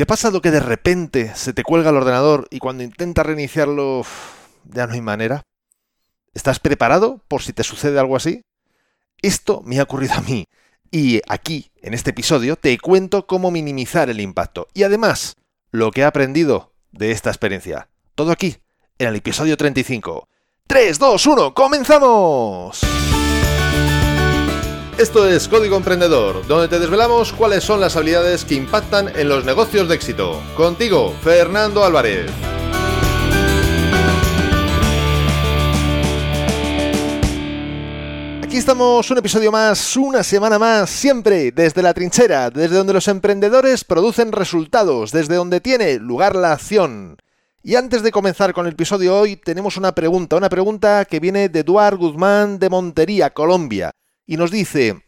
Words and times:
¿Te 0.00 0.06
pasa 0.06 0.30
lo 0.30 0.40
que 0.40 0.50
de 0.50 0.60
repente 0.60 1.30
se 1.34 1.52
te 1.52 1.62
cuelga 1.62 1.90
el 1.90 1.96
ordenador 1.98 2.48
y 2.50 2.58
cuando 2.58 2.82
intentas 2.82 3.26
reiniciarlo 3.26 4.00
ya 4.64 4.86
no 4.86 4.94
hay 4.94 5.02
manera? 5.02 5.42
¿Estás 6.32 6.58
preparado 6.58 7.22
por 7.28 7.42
si 7.42 7.52
te 7.52 7.64
sucede 7.64 8.00
algo 8.00 8.16
así? 8.16 8.40
Esto 9.20 9.60
me 9.62 9.78
ha 9.78 9.82
ocurrido 9.82 10.14
a 10.14 10.22
mí 10.22 10.46
y 10.90 11.20
aquí, 11.28 11.70
en 11.82 11.92
este 11.92 12.12
episodio, 12.12 12.56
te 12.56 12.78
cuento 12.78 13.26
cómo 13.26 13.50
minimizar 13.50 14.08
el 14.08 14.22
impacto 14.22 14.68
y 14.72 14.84
además 14.84 15.36
lo 15.70 15.90
que 15.90 16.00
he 16.00 16.04
aprendido 16.04 16.72
de 16.92 17.10
esta 17.10 17.28
experiencia. 17.28 17.90
Todo 18.14 18.32
aquí, 18.32 18.56
en 18.98 19.08
el 19.08 19.16
episodio 19.16 19.58
35. 19.58 20.30
3, 20.66 20.98
2, 20.98 21.26
1, 21.26 21.52
comenzamos. 21.52 22.99
Esto 25.00 25.26
es 25.26 25.48
Código 25.48 25.78
Emprendedor, 25.78 26.46
donde 26.46 26.68
te 26.68 26.78
desvelamos 26.78 27.32
cuáles 27.32 27.64
son 27.64 27.80
las 27.80 27.96
habilidades 27.96 28.44
que 28.44 28.54
impactan 28.54 29.08
en 29.16 29.30
los 29.30 29.46
negocios 29.46 29.88
de 29.88 29.94
éxito. 29.94 30.42
Contigo, 30.54 31.14
Fernando 31.22 31.82
Álvarez. 31.82 32.30
Aquí 38.42 38.58
estamos, 38.58 39.10
un 39.10 39.16
episodio 39.16 39.50
más, 39.50 39.96
una 39.96 40.22
semana 40.22 40.58
más, 40.58 40.90
siempre 40.90 41.50
desde 41.50 41.80
la 41.82 41.94
trinchera, 41.94 42.50
desde 42.50 42.76
donde 42.76 42.92
los 42.92 43.08
emprendedores 43.08 43.84
producen 43.84 44.32
resultados, 44.32 45.12
desde 45.12 45.36
donde 45.36 45.62
tiene 45.62 45.98
lugar 45.98 46.36
la 46.36 46.52
acción. 46.52 47.16
Y 47.62 47.76
antes 47.76 48.02
de 48.02 48.12
comenzar 48.12 48.52
con 48.52 48.66
el 48.66 48.74
episodio 48.74 49.18
hoy, 49.18 49.36
tenemos 49.36 49.78
una 49.78 49.92
pregunta, 49.94 50.36
una 50.36 50.50
pregunta 50.50 51.06
que 51.06 51.20
viene 51.20 51.48
de 51.48 51.60
Eduard 51.60 51.96
Guzmán 51.96 52.58
de 52.58 52.68
Montería, 52.68 53.30
Colombia 53.30 53.94
y 54.30 54.36
nos 54.36 54.52
dice, 54.52 55.02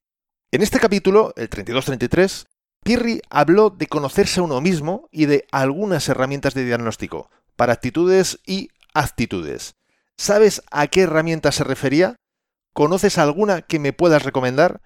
en 0.50 0.62
este 0.62 0.80
capítulo, 0.80 1.32
el 1.36 1.48
32-33, 1.48 2.46
Pirri 2.82 3.22
habló 3.30 3.70
de 3.70 3.86
conocerse 3.86 4.40
a 4.40 4.42
uno 4.42 4.60
mismo 4.60 5.08
y 5.12 5.26
de 5.26 5.46
algunas 5.52 6.08
herramientas 6.08 6.54
de 6.54 6.64
diagnóstico 6.64 7.30
para 7.54 7.74
actitudes 7.74 8.40
y 8.46 8.70
actitudes. 8.95 9.76
¿Sabes 10.16 10.60
a 10.73 10.88
qué 10.88 11.02
herramienta 11.02 11.52
se 11.52 11.62
refería? 11.62 12.16
¿Conoces 12.73 13.16
alguna 13.16 13.62
que 13.62 13.79
me 13.79 13.92
puedas 13.92 14.24
recomendar? 14.24 14.80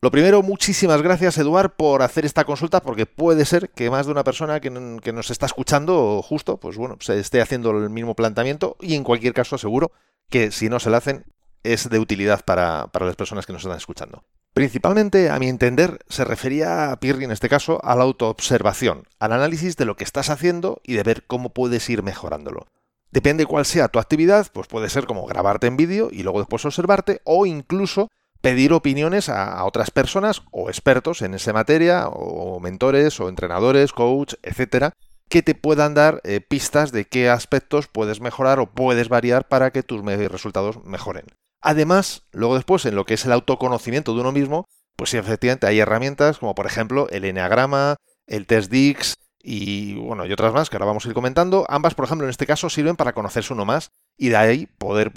Lo 0.00 0.10
primero, 0.10 0.42
muchísimas 0.42 1.02
gracias 1.02 1.36
Eduard 1.36 1.76
por 1.76 2.00
hacer 2.00 2.24
esta 2.24 2.46
consulta, 2.46 2.80
porque 2.80 3.04
puede 3.04 3.44
ser 3.44 3.68
que 3.68 3.90
más 3.90 4.06
de 4.06 4.12
una 4.12 4.24
persona 4.24 4.60
que, 4.60 4.70
nos 4.70 5.30
está 5.30 5.44
escuchando 5.44 6.22
justo, 6.22 6.56
pues 6.58 6.78
bueno, 6.78 6.96
se 7.00 7.20
esté 7.20 7.42
haciendo 7.42 7.72
el 7.72 7.90
mismo 7.90 8.14
planteamiento 8.14 8.78
y 8.80 8.94
en 8.94 9.04
cualquier 9.04 9.34
caso 9.34 9.58
seguro 9.58 9.92
que 10.30 10.52
si 10.52 10.70
no 10.70 10.80
se 10.80 10.88
lo 10.88 10.96
hacen, 10.96 11.26
es 11.64 11.88
de 11.88 11.98
utilidad 11.98 12.44
para, 12.44 12.88
las 12.92 13.16
personas 13.16 13.46
que 13.46 13.52
nos 13.52 13.62
están 13.62 13.76
escuchando. 13.76 14.22
Principalmente, 14.52 15.30
a 15.30 15.38
mi 15.40 15.48
entender, 15.48 15.98
se 16.08 16.24
refería 16.24 16.92
a 16.92 17.00
Pirri 17.00 17.24
en 17.24 17.32
este 17.32 17.48
caso 17.48 17.84
a 17.84 17.96
la 17.96 18.04
autoobservación, 18.04 19.08
al 19.18 19.32
análisis 19.32 19.76
de 19.76 19.84
lo 19.84 19.96
que 19.96 20.04
estás 20.04 20.30
haciendo 20.30 20.80
y 20.84 20.94
de 20.94 21.02
ver 21.02 21.24
cómo 21.26 21.48
puedes 21.48 21.90
ir 21.90 22.04
mejorándolo. 22.04 22.68
Depende 23.10 23.46
cuál 23.46 23.64
sea 23.64 23.88
tu 23.88 23.98
actividad, 23.98 24.46
pues 24.52 24.68
puede 24.68 24.88
ser 24.88 25.06
como 25.06 25.26
grabarte 25.26 25.66
en 25.66 25.76
vídeo 25.76 26.08
y 26.12 26.22
luego 26.22 26.38
después 26.38 26.64
observarte 26.64 27.20
o 27.24 27.46
incluso 27.46 28.08
pedir 28.40 28.72
opiniones 28.72 29.28
a, 29.28 29.64
otras 29.64 29.90
personas 29.90 30.42
o 30.50 30.68
expertos 30.68 31.22
en 31.22 31.34
esa 31.34 31.52
materia 31.52 32.08
o 32.08 32.60
mentores 32.60 33.18
o 33.18 33.28
entrenadores, 33.28 33.92
coach, 33.92 34.34
etcétera, 34.42 34.92
que 35.28 35.42
te 35.42 35.54
puedan 35.54 35.94
dar 35.94 36.20
eh, 36.24 36.40
pistas 36.40 36.92
de 36.92 37.06
qué 37.06 37.30
aspectos 37.30 37.88
puedes 37.88 38.20
mejorar 38.20 38.60
o 38.60 38.70
puedes 38.70 39.08
variar 39.08 39.48
para 39.48 39.70
que 39.70 39.82
tus 39.82 40.04
resultados 40.04 40.84
mejoren. 40.84 41.24
Además, 41.64 42.24
luego 42.32 42.56
después, 42.56 42.84
en 42.84 42.94
lo 42.94 43.06
que 43.06 43.14
es 43.14 43.24
el 43.24 43.32
autoconocimiento 43.32 44.14
de 44.14 44.20
uno 44.20 44.32
mismo, 44.32 44.68
pues 44.96 45.08
sí, 45.08 45.16
efectivamente 45.16 45.66
hay 45.66 45.80
herramientas 45.80 46.38
como 46.38 46.54
por 46.54 46.66
ejemplo 46.66 47.08
el 47.08 47.24
Enneagrama, 47.24 47.96
el 48.26 48.46
Test 48.46 48.70
Dix 48.70 49.14
y 49.42 49.94
bueno, 49.94 50.26
y 50.26 50.32
otras 50.32 50.52
más 50.52 50.68
que 50.68 50.76
ahora 50.76 50.84
vamos 50.84 51.06
a 51.06 51.08
ir 51.08 51.14
comentando. 51.14 51.64
Ambas, 51.70 51.94
por 51.94 52.04
ejemplo, 52.04 52.26
en 52.26 52.30
este 52.30 52.46
caso 52.46 52.68
sirven 52.68 52.96
para 52.96 53.14
conocerse 53.14 53.54
uno 53.54 53.64
más 53.64 53.92
y 54.18 54.28
de 54.28 54.36
ahí 54.36 54.66
poder, 54.76 55.10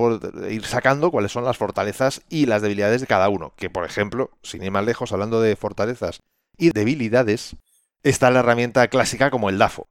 ir 0.50 0.66
sacando 0.66 1.12
cuáles 1.12 1.34
son 1.34 1.44
las 1.44 1.58
fortalezas 1.58 2.22
y 2.30 2.46
las 2.46 2.62
debilidades 2.62 3.02
de 3.02 3.08
cada 3.08 3.28
uno. 3.28 3.52
Que 3.58 3.70
por 3.70 3.84
ejemplo, 3.84 4.32
sin 4.42 4.64
ir 4.64 4.72
más 4.72 4.86
lejos, 4.86 5.12
hablando 5.12 5.42
de 5.42 5.58
fortalezas 5.58 6.22
y 6.58 6.70
debilidades, 6.70 7.58
está 8.04 8.32
la 8.32 8.40
herramienta 8.40 8.88
clásica 8.88 9.32
como 9.32 9.50
el 9.50 9.58
DAFO. 9.58 9.90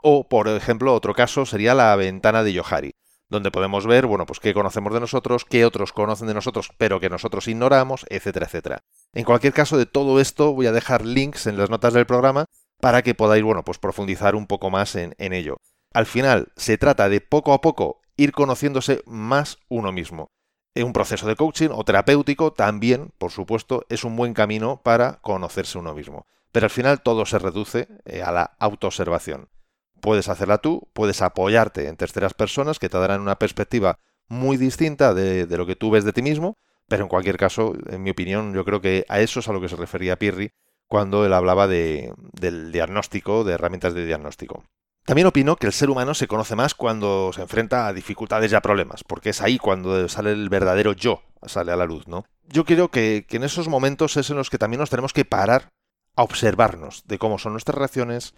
O, 0.00 0.28
por 0.28 0.46
ejemplo, 0.46 0.94
otro 0.94 1.12
caso 1.12 1.44
sería 1.44 1.74
la 1.74 1.96
ventana 1.96 2.44
de 2.44 2.52
Yohari 2.52 2.94
donde 3.32 3.50
podemos 3.50 3.86
ver, 3.86 4.06
bueno, 4.06 4.26
pues 4.26 4.38
qué 4.38 4.54
conocemos 4.54 4.94
de 4.94 5.00
nosotros, 5.00 5.44
qué 5.44 5.64
otros 5.64 5.92
conocen 5.92 6.28
de 6.28 6.34
nosotros, 6.34 6.70
pero 6.78 7.00
que 7.00 7.10
nosotros 7.10 7.48
ignoramos, 7.48 8.06
etcétera, 8.08 8.46
etcétera. 8.46 8.84
En 9.12 9.24
cualquier 9.24 9.52
caso, 9.52 9.76
de 9.76 9.86
todo 9.86 10.20
esto 10.20 10.52
voy 10.52 10.66
a 10.66 10.72
dejar 10.72 11.04
links 11.04 11.48
en 11.48 11.56
las 11.56 11.70
notas 11.70 11.94
del 11.94 12.06
programa 12.06 12.44
para 12.80 13.02
que 13.02 13.14
podáis, 13.14 13.42
bueno, 13.42 13.64
pues 13.64 13.78
profundizar 13.78 14.36
un 14.36 14.46
poco 14.46 14.70
más 14.70 14.94
en, 14.94 15.14
en 15.18 15.32
ello. 15.32 15.56
Al 15.92 16.06
final, 16.06 16.52
se 16.56 16.78
trata 16.78 17.08
de 17.08 17.20
poco 17.20 17.52
a 17.52 17.60
poco 17.60 18.00
ir 18.16 18.32
conociéndose 18.32 19.02
más 19.06 19.58
uno 19.68 19.90
mismo. 19.90 20.30
Un 20.74 20.92
proceso 20.92 21.26
de 21.26 21.36
coaching 21.36 21.68
o 21.72 21.84
terapéutico 21.84 22.52
también, 22.52 23.12
por 23.18 23.30
supuesto, 23.30 23.84
es 23.88 24.04
un 24.04 24.16
buen 24.16 24.32
camino 24.32 24.80
para 24.82 25.20
conocerse 25.20 25.78
uno 25.78 25.94
mismo. 25.94 26.26
Pero 26.50 26.66
al 26.66 26.70
final 26.70 27.02
todo 27.02 27.26
se 27.26 27.38
reduce 27.38 27.88
eh, 28.04 28.22
a 28.22 28.32
la 28.32 28.56
autoobservación. 28.58 29.48
Puedes 30.02 30.28
hacerla 30.28 30.58
tú, 30.58 30.88
puedes 30.94 31.22
apoyarte 31.22 31.86
en 31.86 31.96
terceras 31.96 32.34
personas 32.34 32.80
que 32.80 32.88
te 32.88 32.98
darán 32.98 33.20
una 33.20 33.38
perspectiva 33.38 34.00
muy 34.26 34.56
distinta 34.56 35.14
de, 35.14 35.46
lo 35.46 35.64
que 35.64 35.76
tú 35.76 35.92
ves 35.92 36.02
de 36.02 36.12
ti 36.12 36.22
mismo, 36.22 36.58
pero 36.88 37.04
en 37.04 37.08
cualquier 37.08 37.36
caso, 37.36 37.72
en 37.88 38.02
mi 38.02 38.10
opinión, 38.10 38.52
yo 38.52 38.64
creo 38.64 38.80
que 38.80 39.06
a 39.08 39.20
eso 39.20 39.38
es 39.38 39.46
a 39.46 39.52
lo 39.52 39.60
que 39.60 39.68
se 39.68 39.76
refería 39.76 40.18
Pirri 40.18 40.50
cuando 40.88 41.24
él 41.24 41.32
hablaba 41.32 41.68
de, 41.68 42.12
del 42.32 42.72
diagnóstico, 42.72 43.44
de 43.44 43.52
herramientas 43.52 43.94
de 43.94 44.04
diagnóstico. 44.04 44.64
También 45.04 45.28
opino 45.28 45.54
que 45.54 45.68
el 45.68 45.72
ser 45.72 45.88
humano 45.88 46.14
se 46.14 46.26
conoce 46.26 46.56
más 46.56 46.74
cuando 46.74 47.30
se 47.32 47.42
enfrenta 47.42 47.86
a 47.86 47.92
dificultades 47.92 48.50
y 48.50 48.56
a 48.56 48.60
problemas, 48.60 49.04
porque 49.04 49.30
es 49.30 49.40
ahí 49.40 49.56
cuando 49.56 50.08
sale 50.08 50.32
el 50.32 50.48
verdadero 50.48 50.94
yo, 50.94 51.22
sale 51.46 51.70
a 51.70 51.76
la 51.76 51.86
luz, 51.86 52.08
¿no? 52.08 52.24
Yo 52.48 52.64
creo 52.64 52.88
que, 52.88 53.24
que 53.28 53.36
en 53.36 53.44
esos 53.44 53.68
momentos 53.68 54.16
es 54.16 54.30
en 54.30 54.36
los 54.36 54.50
que 54.50 54.58
también 54.58 54.80
nos 54.80 54.90
tenemos 54.90 55.12
que 55.12 55.24
parar 55.24 55.70
a 56.16 56.24
observarnos 56.24 57.04
de 57.06 57.18
cómo 57.18 57.38
son 57.38 57.52
nuestras 57.52 57.78
reacciones, 57.78 58.34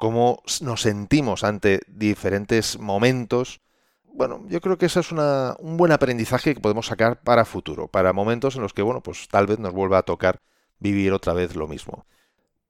cómo 0.00 0.42
nos 0.62 0.80
sentimos 0.80 1.44
ante 1.44 1.82
diferentes 1.86 2.78
momentos. 2.78 3.60
Bueno, 4.02 4.42
yo 4.48 4.62
creo 4.62 4.78
que 4.78 4.86
eso 4.86 5.00
es 5.00 5.12
un 5.12 5.76
buen 5.76 5.92
aprendizaje 5.92 6.54
que 6.54 6.60
podemos 6.60 6.86
sacar 6.86 7.20
para 7.20 7.44
futuro, 7.44 7.86
para 7.86 8.14
momentos 8.14 8.56
en 8.56 8.62
los 8.62 8.72
que, 8.72 8.80
bueno, 8.80 9.02
pues 9.02 9.28
tal 9.28 9.46
vez 9.46 9.58
nos 9.58 9.74
vuelva 9.74 9.98
a 9.98 10.02
tocar 10.02 10.40
vivir 10.78 11.12
otra 11.12 11.34
vez 11.34 11.54
lo 11.54 11.68
mismo. 11.68 12.06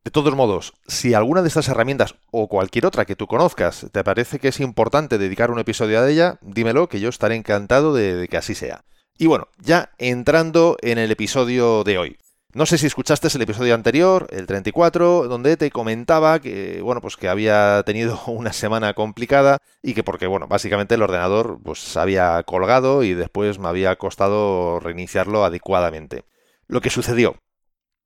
De 0.02 0.10
todos 0.10 0.34
modos, 0.34 0.74
si 0.88 1.14
alguna 1.14 1.42
de 1.42 1.48
estas 1.48 1.68
herramientas 1.68 2.16
o 2.32 2.48
cualquier 2.48 2.84
otra 2.84 3.04
que 3.04 3.14
tú 3.14 3.28
conozcas 3.28 3.86
te 3.92 4.02
parece 4.02 4.40
que 4.40 4.48
es 4.48 4.58
importante 4.58 5.16
dedicar 5.16 5.52
un 5.52 5.60
episodio 5.60 6.00
a 6.00 6.10
ella, 6.10 6.40
dímelo 6.42 6.88
que 6.88 6.98
yo 6.98 7.08
estaré 7.10 7.36
encantado 7.36 7.94
de 7.94 8.26
que 8.28 8.38
así 8.38 8.56
sea. 8.56 8.82
Y 9.16 9.28
bueno, 9.28 9.46
ya 9.58 9.92
entrando 9.98 10.78
en 10.82 10.98
el 10.98 11.12
episodio 11.12 11.84
de 11.84 11.98
hoy. 11.98 12.18
No 12.52 12.66
sé 12.66 12.78
si 12.78 12.86
escuchaste 12.86 13.28
el 13.32 13.42
episodio 13.42 13.76
anterior, 13.76 14.26
el 14.30 14.46
34, 14.46 15.28
donde 15.28 15.56
te 15.56 15.70
comentaba 15.70 16.40
que, 16.40 16.80
bueno, 16.82 17.00
pues 17.00 17.16
que 17.16 17.28
había 17.28 17.80
tenido 17.86 18.20
una 18.26 18.52
semana 18.52 18.92
complicada 18.92 19.58
y 19.84 19.94
que 19.94 20.02
porque, 20.02 20.26
bueno, 20.26 20.48
básicamente 20.48 20.96
el 20.96 21.02
ordenador 21.02 21.60
pues 21.62 21.96
había 21.96 22.42
colgado 22.42 23.04
y 23.04 23.14
después 23.14 23.60
me 23.60 23.68
había 23.68 23.94
costado 23.94 24.80
reiniciarlo 24.80 25.44
adecuadamente. 25.44 26.24
Lo 26.66 26.80
que 26.80 26.90
sucedió. 26.90 27.36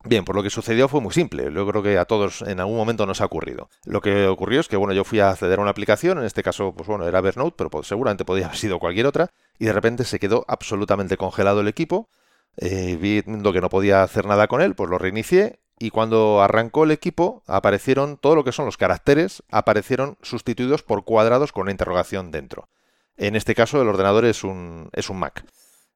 Bien, 0.04 0.27
pues 0.27 0.37
lo 0.37 0.43
que 0.43 0.50
sucedió 0.50 0.88
fue 0.88 1.00
muy 1.00 1.15
simple. 1.15 1.50
Yo 1.50 1.66
creo 1.66 1.83
que 1.83 1.97
a 1.97 2.04
todos 2.04 2.43
en 2.43 2.60
algún 2.60 2.77
momento 2.77 3.06
nos 3.06 3.22
ha 3.22 3.25
ocurrido. 3.25 3.71
Lo 3.87 4.03
que 4.03 4.27
ocurrió 4.27 4.60
es 4.60 4.69
que, 4.69 4.77
bueno, 4.77 4.93
yo 4.93 5.04
fui 5.04 5.21
a 5.21 5.31
acceder 5.31 5.59
a 5.59 5.62
una 5.62 5.71
aplicación, 5.71 6.19
en 6.19 6.25
este 6.25 6.43
caso, 6.43 6.75
pues 6.77 6.87
bueno, 6.87 7.09
era 7.09 7.21
Evernote, 7.21 7.56
pero 7.56 7.83
seguramente 7.83 8.27
podía 8.27 8.44
haber 8.44 8.59
sido 8.59 8.78
cualquier 8.78 9.06
otra, 9.06 9.31
y 9.59 9.65
de 9.65 9.72
repente 9.72 10.04
se 10.04 10.19
quedó 10.19 10.44
absolutamente 10.49 11.16
congelado 11.16 11.62
el 11.62 11.69
equipo 11.69 12.10
eh, 12.56 12.97
viendo 13.00 13.53
que 13.53 13.60
no 13.60 13.69
podía 13.69 14.03
hacer 14.03 14.26
nada 14.26 14.47
con 14.47 14.60
él, 14.60 14.75
pues 14.75 14.91
lo 14.91 14.98
reinicié 14.98 15.60
y 15.78 15.91
cuando 15.91 16.42
arrancó 16.42 16.84
el 16.84 16.92
equipo 16.92 17.42
aparecieron 17.47 18.16
todo 18.16 18.37
lo 18.37 18.44
que 18.44 18.53
son 18.53 18.66
los 18.66 18.76
caracteres, 18.76 19.42
aparecieron 19.50 20.16
sustituidos 20.22 20.83
por 20.83 21.04
cuadrados 21.04 21.53
con 21.53 21.62
una 21.62 21.72
interrogación 21.72 22.30
dentro. 22.30 22.68
En 23.16 23.36
este 23.36 23.54
caso 23.54 23.80
el 23.83 23.89
ordenador 23.89 24.24
es 24.24 24.45
un, 24.45 24.89
es 24.92 25.10
un 25.10 25.18
Mac. 25.18 25.45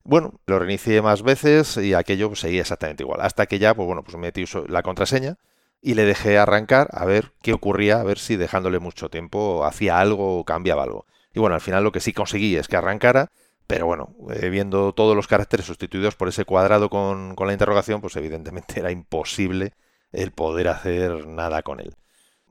Bueno, 0.04 0.40
lo 0.46 0.58
reinicié 0.58 1.02
más 1.02 1.22
veces 1.22 1.76
y 1.76 1.94
aquello 1.94 2.34
seguía 2.34 2.62
exactamente 2.62 3.02
igual. 3.02 3.20
Hasta 3.20 3.46
que 3.46 3.58
ya, 3.58 3.74
pues 3.74 3.86
bueno, 3.86 4.02
pues 4.02 4.16
metí 4.16 4.44
la 4.68 4.82
contraseña 4.82 5.36
y 5.80 5.94
le 5.94 6.04
dejé 6.04 6.38
arrancar 6.38 6.88
a 6.92 7.04
ver 7.04 7.32
qué 7.42 7.52
ocurría, 7.52 8.00
a 8.00 8.04
ver 8.04 8.18
si 8.18 8.36
dejándole 8.36 8.78
mucho 8.78 9.10
tiempo 9.10 9.64
hacía 9.64 10.00
algo 10.00 10.38
o 10.38 10.44
cambiaba 10.44 10.82
algo. 10.82 11.06
Y 11.34 11.40
bueno, 11.40 11.54
al 11.54 11.60
final 11.60 11.84
lo 11.84 11.92
que 11.92 12.00
sí 12.00 12.12
conseguí 12.12 12.56
es 12.56 12.68
que 12.68 12.76
arrancara 12.76 13.30
pero 13.68 13.84
bueno, 13.84 14.16
eh, 14.30 14.48
viendo 14.48 14.94
todos 14.94 15.14
los 15.14 15.28
caracteres 15.28 15.66
sustituidos 15.66 16.16
por 16.16 16.28
ese 16.28 16.46
cuadrado 16.46 16.88
con, 16.88 17.36
la 17.38 17.52
interrogación, 17.52 18.00
pues 18.00 18.16
evidentemente 18.16 18.80
era 18.80 18.90
imposible 18.90 19.74
el 20.10 20.32
poder 20.32 20.68
hacer 20.68 21.26
nada 21.26 21.62
con 21.62 21.78
él. 21.78 21.94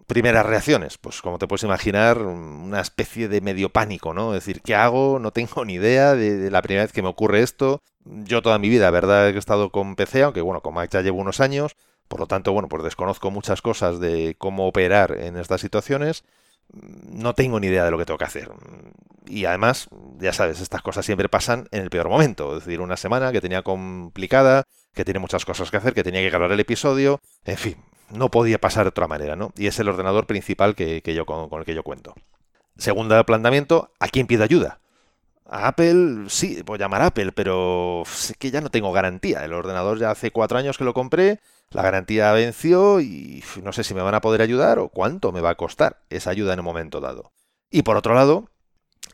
Primeras 0.05 0.45
reacciones, 0.45 0.99
pues 0.99 1.23
como 1.23 1.39
te 1.39 1.47
puedes 1.47 1.63
imaginar, 1.63 2.19
una 2.19 2.81
especie 2.81 3.27
de 3.27 3.41
medio 3.41 3.69
pánico, 3.69 4.13
¿no? 4.13 4.35
Es 4.35 4.45
decir, 4.45 4.61
¿qué 4.61 4.75
hago? 4.75 5.17
No 5.17 5.31
tengo 5.31 5.65
ni 5.65 5.73
idea 5.73 6.13
de, 6.13 6.51
la 6.51 6.61
primera 6.61 6.83
vez 6.83 6.93
que 6.93 7.01
me 7.01 7.09
ocurre 7.09 7.41
esto. 7.41 7.81
Yo 8.05 8.43
toda 8.43 8.59
mi 8.59 8.69
vida, 8.69 8.91
verdad, 8.91 9.27
he 9.27 9.37
estado 9.37 9.71
con 9.71 9.95
PC, 9.95 10.21
aunque 10.21 10.41
bueno, 10.41 10.61
con 10.61 10.75
Mac 10.75 10.91
ya 10.91 11.01
llevo 11.01 11.19
unos 11.19 11.41
años, 11.41 11.75
Por 12.07 12.19
lo 12.19 12.27
tanto, 12.27 12.53
bueno, 12.53 12.69
pues 12.69 12.83
desconozco 12.83 13.31
muchas 13.31 13.63
cosas 13.63 13.99
de 13.99 14.35
cómo 14.37 14.67
operar 14.67 15.13
en 15.19 15.35
estas 15.35 15.61
situaciones. 15.61 16.23
No 16.73 17.33
tengo 17.33 17.59
ni 17.59 17.67
idea 17.67 17.85
de 17.85 17.91
lo 17.91 17.97
que 17.97 18.05
tengo 18.05 18.17
que 18.17 18.25
hacer. 18.25 18.49
Y 19.25 19.45
además, 19.45 19.87
ya 20.19 20.33
sabes, 20.33 20.61
estas 20.61 20.81
cosas 20.81 21.05
siempre 21.05 21.29
pasan 21.29 21.67
en 21.71 21.81
el 21.81 21.89
peor 21.89 22.09
momento. 22.09 22.57
Es 22.57 22.65
decir, 22.65 22.81
una 22.81 22.97
semana 22.97 23.31
que 23.31 23.41
tenía 23.41 23.61
complicada, 23.61 24.63
que 24.93 25.05
tiene 25.05 25.19
muchas 25.19 25.45
cosas 25.45 25.71
que 25.71 25.77
hacer, 25.77 25.93
que 25.93 26.03
tenía 26.03 26.21
que 26.21 26.29
grabar 26.29 26.51
el 26.51 26.59
episodio. 26.59 27.21
En 27.45 27.57
fin, 27.57 27.75
no 28.11 28.29
podía 28.31 28.59
pasar 28.59 28.85
de 28.85 28.89
otra 28.89 29.07
manera, 29.07 29.35
¿no? 29.35 29.51
Y 29.57 29.67
es 29.67 29.79
el 29.79 29.89
ordenador 29.89 30.27
principal 30.27 30.75
que, 30.75 31.01
yo, 31.03 31.25
con, 31.25 31.49
con 31.49 31.59
el 31.59 31.65
que 31.65 31.75
yo 31.75 31.83
cuento. 31.83 32.13
Segundo 32.77 33.21
planteamiento, 33.25 33.91
¿a 33.99 34.07
quién 34.07 34.27
pido 34.27 34.43
ayuda? 34.43 34.79
A 35.49 35.69
Apple, 35.69 36.25
sí, 36.27 36.61
puedo 36.63 36.77
llamar 36.77 37.01
a 37.01 37.07
Apple, 37.07 37.31
pero 37.31 38.03
es 38.03 38.35
que 38.37 38.51
ya 38.51 38.59
no 38.59 38.69
tengo 38.69 38.91
garantía. 38.91 39.45
El 39.45 39.53
ordenador 39.53 39.97
ya 39.97 40.11
hace 40.11 40.31
cuatro 40.31 40.57
años 40.57 40.77
que 40.77 40.83
lo 40.83 40.93
compré, 40.93 41.39
la 41.71 41.83
garantía 41.83 42.31
venció 42.33 42.99
y 42.99 43.43
no 43.63 43.71
sé 43.71 43.83
si 43.83 43.93
me 43.93 44.01
van 44.01 44.15
a 44.15 44.21
poder 44.21 44.41
ayudar 44.41 44.79
o 44.79 44.89
cuánto 44.89 45.31
me 45.31 45.41
va 45.41 45.51
a 45.51 45.55
costar 45.55 46.01
esa 46.09 46.31
ayuda 46.31 46.53
en 46.53 46.59
un 46.59 46.65
momento 46.65 46.99
dado. 46.99 47.31
Y 47.69 47.83
por 47.83 47.95
otro 47.97 48.13
lado, 48.13 48.49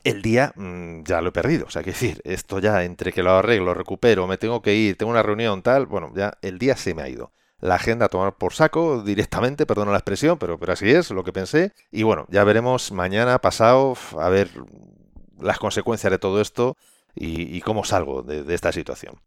el 0.03 0.21
día 0.21 0.53
mm, 0.55 1.03
ya 1.03 1.21
lo 1.21 1.29
he 1.29 1.31
perdido. 1.31 1.65
O 1.67 1.69
sea, 1.69 1.83
que 1.83 1.91
decir, 1.91 2.21
esto 2.23 2.59
ya 2.59 2.83
entre 2.83 3.11
que 3.11 3.23
lo 3.23 3.31
arreglo, 3.31 3.73
recupero, 3.73 4.27
me 4.27 4.37
tengo 4.37 4.61
que 4.61 4.75
ir, 4.75 4.97
tengo 4.97 5.11
una 5.11 5.23
reunión, 5.23 5.61
tal, 5.61 5.85
bueno, 5.85 6.11
ya 6.15 6.37
el 6.41 6.59
día 6.59 6.75
se 6.75 6.93
me 6.93 7.03
ha 7.03 7.09
ido. 7.09 7.31
La 7.59 7.75
agenda 7.75 8.07
a 8.07 8.09
tomar 8.09 8.37
por 8.37 8.53
saco 8.53 9.03
directamente, 9.03 9.65
perdona 9.67 9.91
la 9.91 9.97
expresión, 9.97 10.37
pero, 10.37 10.57
pero 10.59 10.73
así 10.73 10.89
es 10.89 11.11
lo 11.11 11.23
que 11.23 11.33
pensé. 11.33 11.73
Y 11.91 12.03
bueno, 12.03 12.25
ya 12.29 12.43
veremos 12.43 12.91
mañana, 12.91 13.39
pasado, 13.39 13.95
a 14.19 14.29
ver 14.29 14.49
las 15.39 15.59
consecuencias 15.59 16.11
de 16.11 16.19
todo 16.19 16.41
esto 16.41 16.77
y, 17.15 17.61
cómo 17.61 17.83
salgo 17.83 18.23
de, 18.23 18.53
esta 18.53 18.71
situación. 18.71 19.21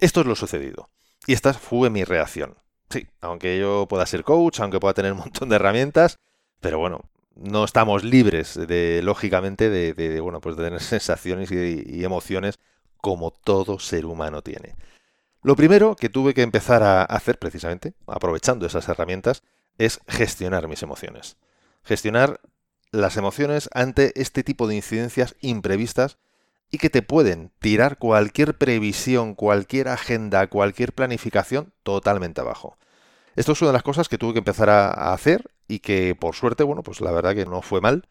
Esto 0.00 0.20
es 0.20 0.26
lo 0.26 0.34
sucedido. 0.34 0.90
Y 1.26 1.32
esta 1.32 1.54
fue 1.54 1.90
mi 1.90 2.04
reacción. 2.04 2.56
Sí, 2.90 3.08
aunque 3.20 3.58
yo 3.58 3.86
pueda 3.88 4.06
ser 4.06 4.22
coach, 4.22 4.60
aunque 4.60 4.78
pueda 4.78 4.94
tener 4.94 5.12
un 5.12 5.18
montón 5.18 5.48
de 5.48 5.56
herramientas, 5.56 6.18
pero 6.60 6.78
bueno, 6.78 7.08
no 7.34 7.64
estamos 7.64 8.04
libres 8.04 8.54
de, 8.54 9.00
lógicamente, 9.02 9.70
de, 9.70 10.20
bueno, 10.20 10.40
pues 10.40 10.56
de 10.56 10.64
tener 10.64 10.80
sensaciones 10.82 11.50
y, 11.50 12.04
emociones 12.04 12.58
como 12.98 13.30
todo 13.30 13.78
ser 13.78 14.06
humano 14.06 14.42
tiene. 14.42 14.74
Lo 15.42 15.54
primero 15.54 15.94
que 15.94 16.08
tuve 16.08 16.34
que 16.34 16.42
empezar 16.42 16.82
a 16.82 17.04
hacer, 17.04 17.38
precisamente, 17.38 17.94
aprovechando 18.06 18.66
esas 18.66 18.88
herramientas, 18.88 19.42
es 19.78 20.00
gestionar 20.08 20.66
mis 20.66 20.82
emociones. 20.82 21.36
Gestionar 21.84 22.40
las 23.00 23.16
emociones 23.16 23.68
ante 23.72 24.12
este 24.20 24.42
tipo 24.42 24.66
de 24.66 24.76
incidencias 24.76 25.36
imprevistas 25.40 26.18
y 26.70 26.78
que 26.78 26.90
te 26.90 27.02
pueden 27.02 27.52
tirar 27.60 27.98
cualquier 27.98 28.58
previsión, 28.58 29.34
cualquier 29.34 29.88
agenda, 29.88 30.46
cualquier 30.48 30.92
planificación 30.92 31.72
totalmente 31.82 32.40
abajo. 32.40 32.78
Esto 33.36 33.52
es 33.52 33.60
una 33.60 33.68
de 33.70 33.74
las 33.74 33.82
cosas 33.82 34.08
que 34.08 34.18
tuve 34.18 34.32
que 34.32 34.38
empezar 34.38 34.70
a 34.70 35.12
hacer 35.12 35.50
y 35.68 35.80
que 35.80 36.14
por 36.14 36.34
suerte, 36.34 36.64
bueno, 36.64 36.82
pues 36.82 37.00
la 37.00 37.12
verdad 37.12 37.34
que 37.34 37.46
no 37.46 37.62
fue 37.62 37.80
mal 37.80 38.08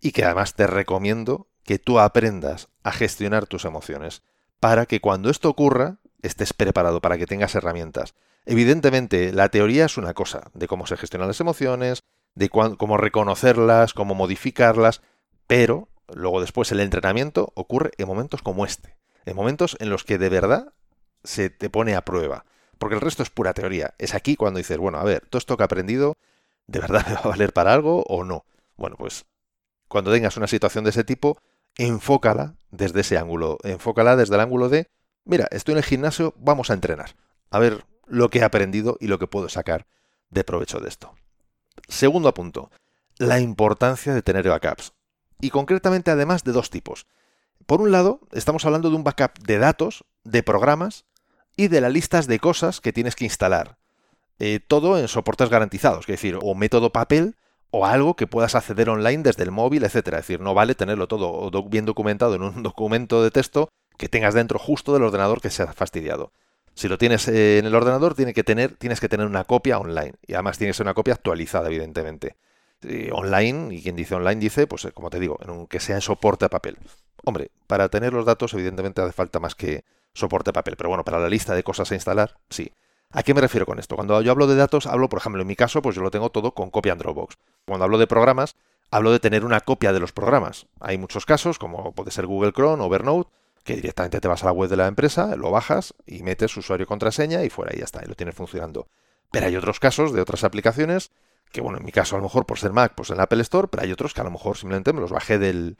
y 0.00 0.12
que 0.12 0.24
además 0.24 0.54
te 0.54 0.66
recomiendo 0.66 1.48
que 1.64 1.78
tú 1.78 1.98
aprendas 1.98 2.68
a 2.82 2.92
gestionar 2.92 3.46
tus 3.46 3.64
emociones 3.64 4.22
para 4.60 4.86
que 4.86 5.00
cuando 5.00 5.30
esto 5.30 5.48
ocurra 5.48 5.98
estés 6.22 6.52
preparado, 6.52 7.00
para 7.00 7.18
que 7.18 7.26
tengas 7.26 7.54
herramientas. 7.54 8.14
Evidentemente, 8.46 9.32
la 9.32 9.50
teoría 9.50 9.84
es 9.84 9.98
una 9.98 10.14
cosa 10.14 10.50
de 10.54 10.66
cómo 10.66 10.86
se 10.86 10.96
gestionan 10.96 11.28
las 11.28 11.40
emociones, 11.40 12.02
de 12.38 12.50
cómo 12.50 12.96
reconocerlas, 12.96 13.94
cómo 13.94 14.14
modificarlas, 14.14 15.02
pero 15.48 15.88
luego 16.06 16.40
después 16.40 16.70
el 16.70 16.78
entrenamiento 16.78 17.52
ocurre 17.56 17.90
en 17.98 18.06
momentos 18.06 18.42
como 18.42 18.64
este, 18.64 18.96
en 19.26 19.34
momentos 19.34 19.76
en 19.80 19.90
los 19.90 20.04
que 20.04 20.18
de 20.18 20.28
verdad 20.28 20.72
se 21.24 21.50
te 21.50 21.68
pone 21.68 21.96
a 21.96 22.04
prueba, 22.04 22.44
porque 22.78 22.94
el 22.94 23.00
resto 23.00 23.24
es 23.24 23.30
pura 23.30 23.54
teoría. 23.54 23.94
Es 23.98 24.14
aquí 24.14 24.36
cuando 24.36 24.58
dices, 24.58 24.78
bueno, 24.78 24.98
a 24.98 25.04
ver, 25.04 25.26
todo 25.28 25.38
esto 25.38 25.56
que 25.56 25.64
he 25.64 25.66
aprendido, 25.66 26.14
¿de 26.68 26.78
verdad 26.78 27.04
me 27.08 27.14
va 27.14 27.20
a 27.20 27.28
valer 27.28 27.52
para 27.52 27.72
algo 27.72 28.04
o 28.04 28.22
no? 28.22 28.44
Bueno, 28.76 28.94
pues 28.96 29.26
cuando 29.88 30.12
tengas 30.12 30.36
una 30.36 30.46
situación 30.46 30.84
de 30.84 30.90
ese 30.90 31.02
tipo, 31.02 31.38
enfócala 31.76 32.54
desde 32.70 33.00
ese 33.00 33.18
ángulo, 33.18 33.58
enfócala 33.64 34.14
desde 34.14 34.36
el 34.36 34.40
ángulo 34.42 34.68
de, 34.68 34.86
mira, 35.24 35.48
estoy 35.50 35.72
en 35.72 35.78
el 35.78 35.84
gimnasio, 35.84 36.34
vamos 36.38 36.70
a 36.70 36.74
entrenar, 36.74 37.16
a 37.50 37.58
ver 37.58 37.84
lo 38.06 38.30
que 38.30 38.38
he 38.38 38.44
aprendido 38.44 38.96
y 39.00 39.08
lo 39.08 39.18
que 39.18 39.26
puedo 39.26 39.48
sacar 39.48 39.88
de 40.30 40.44
provecho 40.44 40.78
de 40.78 40.88
esto. 40.88 41.16
Segundo 41.86 42.32
punto, 42.34 42.70
la 43.18 43.40
importancia 43.40 44.14
de 44.14 44.22
tener 44.22 44.48
backups. 44.48 44.92
Y 45.40 45.50
concretamente 45.50 46.10
además 46.10 46.44
de 46.44 46.52
dos 46.52 46.70
tipos. 46.70 47.06
Por 47.66 47.80
un 47.80 47.92
lado, 47.92 48.20
estamos 48.32 48.64
hablando 48.64 48.90
de 48.90 48.96
un 48.96 49.04
backup 49.04 49.38
de 49.40 49.58
datos, 49.58 50.04
de 50.24 50.42
programas 50.42 51.04
y 51.56 51.68
de 51.68 51.80
las 51.80 51.92
listas 51.92 52.26
de 52.26 52.38
cosas 52.38 52.80
que 52.80 52.92
tienes 52.92 53.14
que 53.14 53.24
instalar. 53.24 53.76
Eh, 54.38 54.60
todo 54.66 54.98
en 54.98 55.08
soportes 55.08 55.50
garantizados, 55.50 56.00
es 56.00 56.06
decir, 56.06 56.38
o 56.40 56.54
método 56.54 56.92
papel 56.92 57.36
o 57.70 57.84
algo 57.84 58.14
que 58.14 58.26
puedas 58.26 58.54
acceder 58.54 58.88
online 58.88 59.22
desde 59.22 59.42
el 59.42 59.50
móvil, 59.50 59.84
etcétera. 59.84 60.18
Es 60.18 60.26
decir, 60.26 60.40
no 60.40 60.54
vale 60.54 60.74
tenerlo 60.74 61.08
todo 61.08 61.50
bien 61.64 61.84
documentado 61.84 62.34
en 62.34 62.42
un 62.42 62.62
documento 62.62 63.22
de 63.22 63.30
texto 63.30 63.68
que 63.96 64.08
tengas 64.08 64.34
dentro 64.34 64.58
justo 64.58 64.94
del 64.94 65.02
ordenador 65.02 65.40
que 65.40 65.50
se 65.50 65.62
ha 65.62 65.72
fastidiado. 65.72 66.32
Si 66.78 66.86
lo 66.86 66.96
tienes 66.96 67.26
eh, 67.26 67.58
en 67.58 67.66
el 67.66 67.74
ordenador, 67.74 68.14
tienes 68.14 68.34
que 68.34 68.44
tener 68.44 69.26
una 69.26 69.42
copia 69.42 69.80
online. 69.80 70.14
Y 70.24 70.34
además 70.34 70.58
tiene 70.58 70.70
que 70.70 70.74
ser 70.74 70.86
una 70.86 70.94
copia 70.94 71.14
actualizada, 71.14 71.66
evidentemente. 71.66 72.36
online, 73.10 73.74
y 73.74 73.82
quien 73.82 73.96
dice 73.96 74.14
online 74.14 74.36
dice, 74.36 74.68
pues 74.68 74.84
eh, 74.84 74.92
como 74.92 75.10
te 75.10 75.18
digo, 75.18 75.40
en 75.42 75.50
un, 75.50 75.66
que 75.66 75.80
sea 75.80 75.96
en 75.96 76.02
soporte 76.02 76.44
a 76.44 76.48
papel. 76.48 76.78
Hombre, 77.24 77.50
para 77.66 77.88
tener 77.88 78.12
los 78.12 78.24
datos, 78.24 78.54
evidentemente 78.54 79.02
hace 79.02 79.10
falta 79.10 79.40
más 79.40 79.56
que 79.56 79.82
soporte 80.14 80.50
a 80.50 80.52
papel. 80.52 80.76
Pero 80.76 80.88
bueno, 80.88 81.04
para 81.04 81.18
la 81.18 81.28
lista 81.28 81.52
de 81.56 81.64
cosas 81.64 81.90
a 81.90 81.96
instalar, 81.96 82.38
sí. 82.48 82.70
¿A 83.10 83.24
qué 83.24 83.34
me 83.34 83.40
refiero 83.40 83.66
con 83.66 83.80
esto? 83.80 83.96
Cuando 83.96 84.22
yo 84.22 84.30
hablo 84.30 84.46
de 84.46 84.54
datos, 84.54 84.86
hablo, 84.86 85.08
por 85.08 85.18
ejemplo, 85.18 85.42
en 85.42 85.48
mi 85.48 85.56
caso, 85.56 85.82
pues 85.82 85.96
yo 85.96 86.02
lo 86.02 86.12
tengo 86.12 86.30
todo 86.30 86.52
con 86.52 86.70
copia 86.70 86.92
en 86.92 86.98
Dropbox. 86.98 87.38
Cuando 87.66 87.86
hablo 87.86 87.98
de 87.98 88.06
programas, 88.06 88.54
hablo 88.92 89.10
de 89.10 89.18
tener 89.18 89.44
una 89.44 89.62
copia 89.62 89.92
de 89.92 89.98
los 89.98 90.12
programas. 90.12 90.68
Hay 90.78 90.96
muchos 90.96 91.26
casos, 91.26 91.58
como 91.58 91.92
puede 91.92 92.12
ser 92.12 92.26
Google 92.26 92.52
Chrome 92.52 92.84
o 92.84 92.86
Evernote, 92.86 93.32
que 93.64 93.76
directamente 93.76 94.20
te 94.20 94.28
vas 94.28 94.42
a 94.42 94.46
la 94.46 94.52
web 94.52 94.70
de 94.70 94.76
la 94.76 94.86
empresa, 94.86 95.36
lo 95.36 95.50
bajas 95.50 95.94
y 96.06 96.22
metes 96.22 96.56
usuario 96.56 96.84
y 96.84 96.86
contraseña 96.86 97.44
y 97.44 97.50
fuera 97.50 97.74
y 97.74 97.78
ya 97.78 97.84
está, 97.84 98.02
y 98.04 98.08
lo 98.08 98.14
tienes 98.14 98.34
funcionando. 98.34 98.88
Pero 99.30 99.46
hay 99.46 99.56
otros 99.56 99.80
casos 99.80 100.12
de 100.12 100.20
otras 100.20 100.44
aplicaciones 100.44 101.10
que, 101.52 101.60
bueno, 101.60 101.78
en 101.78 101.84
mi 101.84 101.92
caso 101.92 102.16
a 102.16 102.18
lo 102.18 102.24
mejor 102.24 102.46
por 102.46 102.58
ser 102.58 102.72
Mac, 102.72 102.92
pues 102.96 103.10
en 103.10 103.20
Apple 103.20 103.42
Store, 103.42 103.68
pero 103.68 103.82
hay 103.82 103.92
otros 103.92 104.14
que 104.14 104.20
a 104.20 104.24
lo 104.24 104.30
mejor 104.30 104.56
simplemente 104.56 104.92
me 104.92 105.00
los 105.00 105.10
bajé 105.10 105.38
del, 105.38 105.78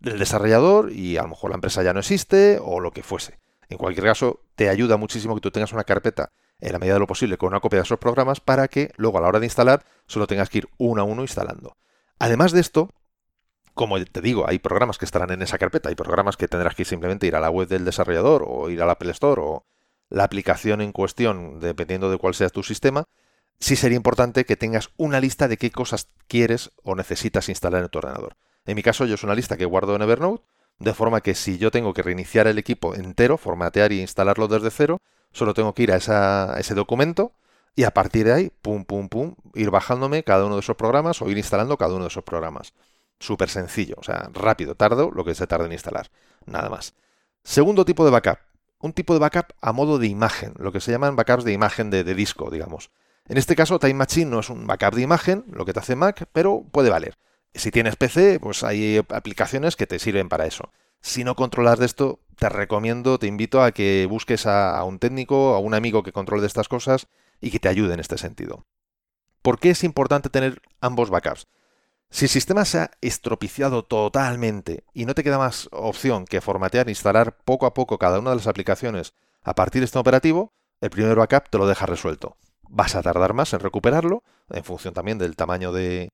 del 0.00 0.18
desarrollador 0.18 0.92
y 0.92 1.16
a 1.16 1.22
lo 1.22 1.28
mejor 1.28 1.50
la 1.50 1.56
empresa 1.56 1.82
ya 1.82 1.92
no 1.92 2.00
existe 2.00 2.58
o 2.62 2.80
lo 2.80 2.90
que 2.90 3.02
fuese. 3.02 3.38
En 3.68 3.78
cualquier 3.78 4.06
caso, 4.06 4.40
te 4.56 4.68
ayuda 4.68 4.96
muchísimo 4.96 5.34
que 5.34 5.40
tú 5.40 5.50
tengas 5.50 5.72
una 5.72 5.84
carpeta 5.84 6.32
en 6.60 6.72
la 6.72 6.78
medida 6.78 6.94
de 6.94 7.00
lo 7.00 7.06
posible 7.06 7.38
con 7.38 7.48
una 7.48 7.60
copia 7.60 7.78
de 7.78 7.84
esos 7.84 7.98
programas 7.98 8.40
para 8.40 8.68
que 8.68 8.92
luego 8.96 9.18
a 9.18 9.20
la 9.20 9.28
hora 9.28 9.40
de 9.40 9.46
instalar 9.46 9.84
solo 10.06 10.26
tengas 10.26 10.50
que 10.50 10.58
ir 10.58 10.68
uno 10.76 11.02
a 11.02 11.04
uno 11.04 11.22
instalando. 11.22 11.76
Además 12.18 12.52
de 12.52 12.60
esto, 12.60 12.90
como 13.74 14.02
te 14.04 14.20
digo, 14.20 14.48
hay 14.48 14.58
programas 14.58 14.98
que 14.98 15.04
estarán 15.04 15.30
en 15.30 15.42
esa 15.42 15.58
carpeta, 15.58 15.88
hay 15.88 15.94
programas 15.94 16.36
que 16.36 16.48
tendrás 16.48 16.74
que 16.74 16.84
simplemente 16.84 17.26
ir 17.26 17.36
a 17.36 17.40
la 17.40 17.50
web 17.50 17.68
del 17.68 17.84
desarrollador 17.84 18.44
o 18.46 18.70
ir 18.70 18.82
al 18.82 18.90
Apple 18.90 19.10
Store 19.12 19.40
o 19.42 19.64
la 20.08 20.24
aplicación 20.24 20.80
en 20.80 20.92
cuestión, 20.92 21.60
dependiendo 21.60 22.10
de 22.10 22.18
cuál 22.18 22.34
sea 22.34 22.50
tu 22.50 22.62
sistema, 22.62 23.04
sí 23.60 23.76
sería 23.76 23.96
importante 23.96 24.44
que 24.44 24.56
tengas 24.56 24.90
una 24.96 25.20
lista 25.20 25.48
de 25.48 25.56
qué 25.56 25.70
cosas 25.70 26.08
quieres 26.26 26.72
o 26.82 26.94
necesitas 26.94 27.48
instalar 27.48 27.82
en 27.82 27.88
tu 27.88 27.98
ordenador. 27.98 28.36
En 28.66 28.76
mi 28.76 28.82
caso, 28.82 29.06
yo 29.06 29.14
es 29.14 29.22
una 29.22 29.34
lista 29.34 29.56
que 29.56 29.64
guardo 29.64 29.94
en 29.94 30.02
Evernote, 30.02 30.44
de 30.78 30.94
forma 30.94 31.20
que 31.20 31.34
si 31.34 31.58
yo 31.58 31.70
tengo 31.70 31.92
que 31.92 32.02
reiniciar 32.02 32.46
el 32.46 32.58
equipo 32.58 32.94
entero, 32.94 33.36
formatear 33.36 33.92
y 33.92 34.00
instalarlo 34.00 34.48
desde 34.48 34.70
cero, 34.70 34.98
solo 35.32 35.54
tengo 35.54 35.74
que 35.74 35.82
ir 35.84 35.92
a, 35.92 36.54
a 36.54 36.58
ese 36.58 36.74
documento 36.74 37.32
y 37.76 37.84
a 37.84 37.92
partir 37.92 38.26
de 38.26 38.32
ahí, 38.32 38.52
pum, 38.62 38.84
pum, 38.84 39.08
pum, 39.08 39.36
ir 39.54 39.70
bajándome 39.70 40.24
cada 40.24 40.44
uno 40.44 40.56
de 40.56 40.60
esos 40.60 40.76
programas 40.76 41.22
o 41.22 41.30
ir 41.30 41.38
instalando 41.38 41.76
cada 41.76 41.94
uno 41.94 42.04
de 42.04 42.08
esos 42.08 42.24
programas. 42.24 42.72
Súper 43.20 43.50
sencillo, 43.50 43.96
o 43.98 44.02
sea, 44.02 44.30
rápido, 44.32 44.74
tardo, 44.74 45.10
lo 45.10 45.24
que 45.24 45.34
se 45.34 45.46
tarda 45.46 45.66
en 45.66 45.72
instalar, 45.72 46.10
nada 46.46 46.68
más. 46.70 46.94
Segundo 47.44 47.84
tipo 47.84 48.04
de 48.04 48.10
backup, 48.10 48.38
un 48.80 48.92
tipo 48.92 49.12
de 49.12 49.20
backup 49.20 49.52
a 49.60 49.72
modo 49.72 49.98
de 49.98 50.06
imagen, 50.06 50.54
lo 50.58 50.72
que 50.72 50.80
se 50.80 50.90
llaman 50.90 51.16
backups 51.16 51.44
de 51.44 51.52
imagen 51.52 51.90
de, 51.90 52.02
disco, 52.14 52.50
digamos. 52.50 52.90
En 53.28 53.36
este 53.36 53.54
caso, 53.54 53.78
Time 53.78 53.94
Machine 53.94 54.30
no 54.30 54.40
es 54.40 54.50
un 54.50 54.66
backup 54.66 54.94
de 54.94 55.02
imagen, 55.02 55.44
lo 55.52 55.64
que 55.64 55.72
te 55.72 55.80
hace 55.80 55.96
Mac, 55.96 56.28
pero 56.32 56.64
puede 56.72 56.90
valer. 56.90 57.16
Si 57.54 57.70
tienes 57.70 57.96
PC, 57.96 58.40
pues 58.40 58.64
hay 58.64 58.98
aplicaciones 59.10 59.76
que 59.76 59.86
te 59.86 59.98
sirven 59.98 60.28
para 60.28 60.46
eso. 60.46 60.70
Si 61.02 61.24
no 61.24 61.34
controlas 61.34 61.78
de 61.78 61.86
esto, 61.86 62.20
te 62.36 62.48
recomiendo, 62.48 63.18
te 63.18 63.26
invito 63.26 63.62
a 63.62 63.72
que 63.72 64.06
busques 64.08 64.46
a, 64.46 64.82
un 64.84 64.98
técnico, 64.98 65.54
a 65.54 65.58
un 65.58 65.74
amigo 65.74 66.02
que 66.02 66.12
controle 66.12 66.46
estas 66.46 66.68
cosas 66.68 67.06
y 67.40 67.50
que 67.50 67.60
te 67.60 67.68
ayude 67.68 67.94
en 67.94 68.00
este 68.00 68.18
sentido. 68.18 68.64
¿Por 69.42 69.58
qué 69.58 69.70
es 69.70 69.84
importante 69.84 70.28
tener 70.30 70.62
ambos 70.80 71.10
backups? 71.10 71.46
Si 72.10 72.24
el 72.24 72.28
sistema 72.28 72.64
se 72.64 72.78
ha 72.80 72.90
estropiciado 73.00 73.84
totalmente 73.84 74.84
y 74.92 75.04
no 75.04 75.14
te 75.14 75.22
queda 75.22 75.38
más 75.38 75.68
opción 75.70 76.24
que 76.24 76.40
formatear 76.40 76.88
e 76.88 76.90
instalar 76.90 77.36
poco 77.44 77.66
a 77.66 77.74
poco 77.74 77.98
cada 77.98 78.18
una 78.18 78.30
de 78.30 78.36
las 78.36 78.48
aplicaciones 78.48 79.14
a 79.42 79.54
partir 79.54 79.80
de 79.80 79.86
este 79.86 79.98
operativo, 79.98 80.52
el 80.80 80.90
primer 80.90 81.16
backup 81.16 81.48
te 81.48 81.58
lo 81.58 81.68
deja 81.68 81.86
resuelto. 81.86 82.36
Vas 82.68 82.96
a 82.96 83.02
tardar 83.02 83.32
más 83.32 83.52
en 83.52 83.60
recuperarlo, 83.60 84.24
en 84.50 84.64
función 84.64 84.92
también 84.92 85.18
del 85.18 85.36
tamaño 85.36 85.72
de, 85.72 86.10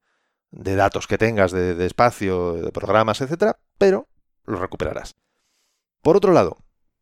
datos 0.51 1.07
que 1.07 1.19
tengas, 1.19 1.51
de, 1.51 1.75
de 1.75 1.87
espacio, 1.87 2.53
de 2.55 2.73
programas, 2.73 3.21
etcétera, 3.23 3.59
pero 3.79 4.07
lo 4.45 4.59
recuperarás. 4.59 5.17
Por 6.03 6.17
otro 6.17 6.33
lado, 6.33 6.59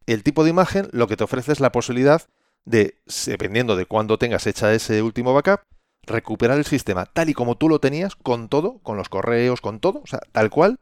el 0.06 0.22
tipo 0.22 0.44
de 0.44 0.50
imagen 0.50 0.88
lo 0.92 1.08
que 1.08 1.16
te 1.16 1.24
ofrece 1.24 1.52
es 1.52 1.60
la 1.60 1.72
posibilidad 1.72 2.22
de, 2.64 2.96
dependiendo 3.26 3.76
de 3.76 3.86
cuándo 3.86 4.18
tengas 4.18 4.46
hecha 4.46 4.72
ese 4.72 5.02
último 5.02 5.34
backup, 5.34 5.60
recuperar 6.06 6.58
el 6.58 6.64
sistema 6.64 7.06
tal 7.06 7.28
y 7.28 7.34
como 7.34 7.56
tú 7.56 7.68
lo 7.68 7.78
tenías, 7.80 8.16
con 8.16 8.48
todo, 8.48 8.78
con 8.82 8.96
los 8.96 9.08
correos, 9.08 9.60
con 9.60 9.80
todo, 9.80 10.00
o 10.02 10.06
sea, 10.06 10.20
tal 10.32 10.50
cual, 10.50 10.78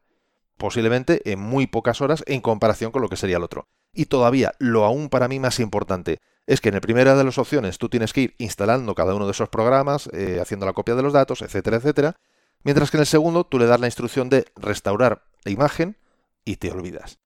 posiblemente 0.57 1.33
en 1.33 1.41
muy 1.41 1.67
pocas 1.67 2.01
horas 2.01 2.23
en 2.27 2.41
comparación 2.41 2.93
con 2.93 3.03
lo 3.03 3.09
que 3.09 3.17
sería 3.17 3.39
el 3.39 3.43
otro. 3.43 3.69
Y 3.93 4.07
todavía, 4.07 4.55
lo 4.59 4.85
aún 4.85 5.09
para 5.09 5.29
mí 5.29 5.39
más 5.39 5.61
importante, 5.61 6.19
es 6.47 6.61
que 6.61 6.71
en 6.71 6.77
el 6.77 6.81
primera 6.81 7.15
de 7.15 7.25
las 7.25 7.39
opciones 7.39 7.79
tú 7.79 7.89
tienes 7.89 8.13
que 8.13 8.23
ir 8.23 8.35
instalando 8.39 8.95
cada 8.95 9.15
uno 9.15 9.27
de 9.27 9.33
esos 9.33 9.49
programas, 9.49 10.09
eh, 10.13 10.39
haciendo 10.41 10.67
la 10.67 10.73
copia 10.73 10.95
de 10.95 11.03
los 11.03 11.13
datos, 11.13 11.43
etcétera, 11.43 11.77
etcétera, 11.77 12.17
mientras 12.65 12.91
que 12.91 12.97
en 12.97 13.03
el 13.03 13.07
segundo 13.07 13.45
tú 13.45 13.59
le 13.59 13.67
das 13.67 13.81
la 13.81 13.87
instrucción 13.87 14.29
de 14.29 14.47
restaurar 14.57 15.25
la 15.45 15.53
imagen 15.53 15.97
y 16.45 16.57
te 16.57 16.71
olvidas. 16.71 17.19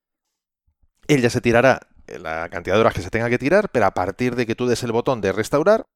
Él 1.09 1.23
ya 1.23 1.31
se 1.31 1.41
tirará 1.41 1.88
la 2.07 2.49
cantidad 2.49 2.75
de 2.76 2.81
horas 2.81 2.95
que 2.95 3.03
se 3.03 3.11
tenga 3.11 3.31
que 3.31 3.38
tirar, 3.38 3.71
pero 3.71 3.87
a 3.87 3.93
partir 3.93 4.37
de 4.37 4.47
que 4.47 4.55
tú 4.55 4.67
des 4.67 4.83
el 4.83 4.93
botón 4.93 5.21
de 5.21 5.33
restaurar, 5.33 5.87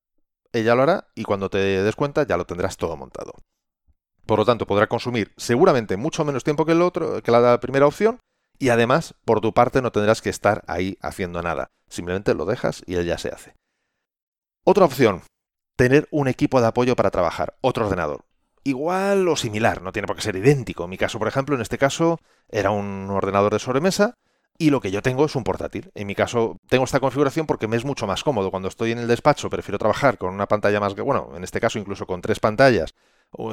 ella 0.52 0.74
lo 0.74 0.82
hará 0.82 1.08
y 1.14 1.24
cuando 1.24 1.50
te 1.50 1.58
des 1.58 1.96
cuenta 1.96 2.26
ya 2.26 2.36
lo 2.36 2.44
tendrás 2.44 2.76
todo 2.76 2.96
montado. 2.96 3.34
Por 4.26 4.38
lo 4.38 4.44
tanto, 4.44 4.66
podrá 4.66 4.86
consumir 4.86 5.32
seguramente 5.36 5.96
mucho 5.96 6.24
menos 6.24 6.44
tiempo 6.44 6.64
que 6.64 6.72
el 6.72 6.82
otro, 6.82 7.22
que 7.22 7.30
la 7.30 7.58
primera 7.60 7.86
opción, 7.86 8.20
y 8.58 8.68
además, 8.68 9.14
por 9.24 9.40
tu 9.40 9.54
parte, 9.54 9.82
no 9.82 9.90
tendrás 9.90 10.22
que 10.22 10.30
estar 10.30 10.62
ahí 10.66 10.98
haciendo 11.00 11.42
nada. 11.42 11.70
Simplemente 11.88 12.34
lo 12.34 12.44
dejas 12.44 12.82
y 12.86 12.94
él 12.94 13.06
ya 13.06 13.18
se 13.18 13.30
hace. 13.30 13.54
Otra 14.64 14.84
opción, 14.84 15.22
tener 15.76 16.06
un 16.10 16.28
equipo 16.28 16.60
de 16.60 16.66
apoyo 16.66 16.94
para 16.94 17.10
trabajar, 17.10 17.56
otro 17.62 17.86
ordenador. 17.86 18.26
Igual 18.62 19.26
o 19.26 19.36
similar, 19.36 19.80
no 19.80 19.92
tiene 19.92 20.06
por 20.06 20.16
qué 20.16 20.22
ser 20.22 20.36
idéntico. 20.36 20.84
En 20.84 20.90
mi 20.90 20.98
caso, 20.98 21.18
por 21.18 21.26
ejemplo, 21.26 21.54
en 21.54 21.62
este 21.62 21.78
caso, 21.78 22.20
era 22.50 22.70
un 22.70 23.08
ordenador 23.10 23.52
de 23.52 23.58
sobremesa 23.58 24.14
y 24.60 24.68
lo 24.68 24.82
que 24.82 24.90
yo 24.90 25.00
tengo 25.00 25.24
es 25.24 25.34
un 25.36 25.42
portátil. 25.42 25.90
En 25.94 26.06
mi 26.06 26.14
caso, 26.14 26.60
tengo 26.68 26.84
esta 26.84 27.00
configuración 27.00 27.46
porque 27.46 27.66
me 27.66 27.78
es 27.78 27.86
mucho 27.86 28.06
más 28.06 28.22
cómodo. 28.22 28.50
Cuando 28.50 28.68
estoy 28.68 28.92
en 28.92 28.98
el 28.98 29.08
despacho, 29.08 29.48
prefiero 29.48 29.78
trabajar 29.78 30.18
con 30.18 30.34
una 30.34 30.46
pantalla 30.46 30.78
más, 30.78 30.94
bueno, 30.96 31.30
en 31.34 31.44
este 31.44 31.60
caso 31.60 31.78
incluso 31.78 32.06
con 32.06 32.20
tres 32.20 32.40
pantallas 32.40 32.94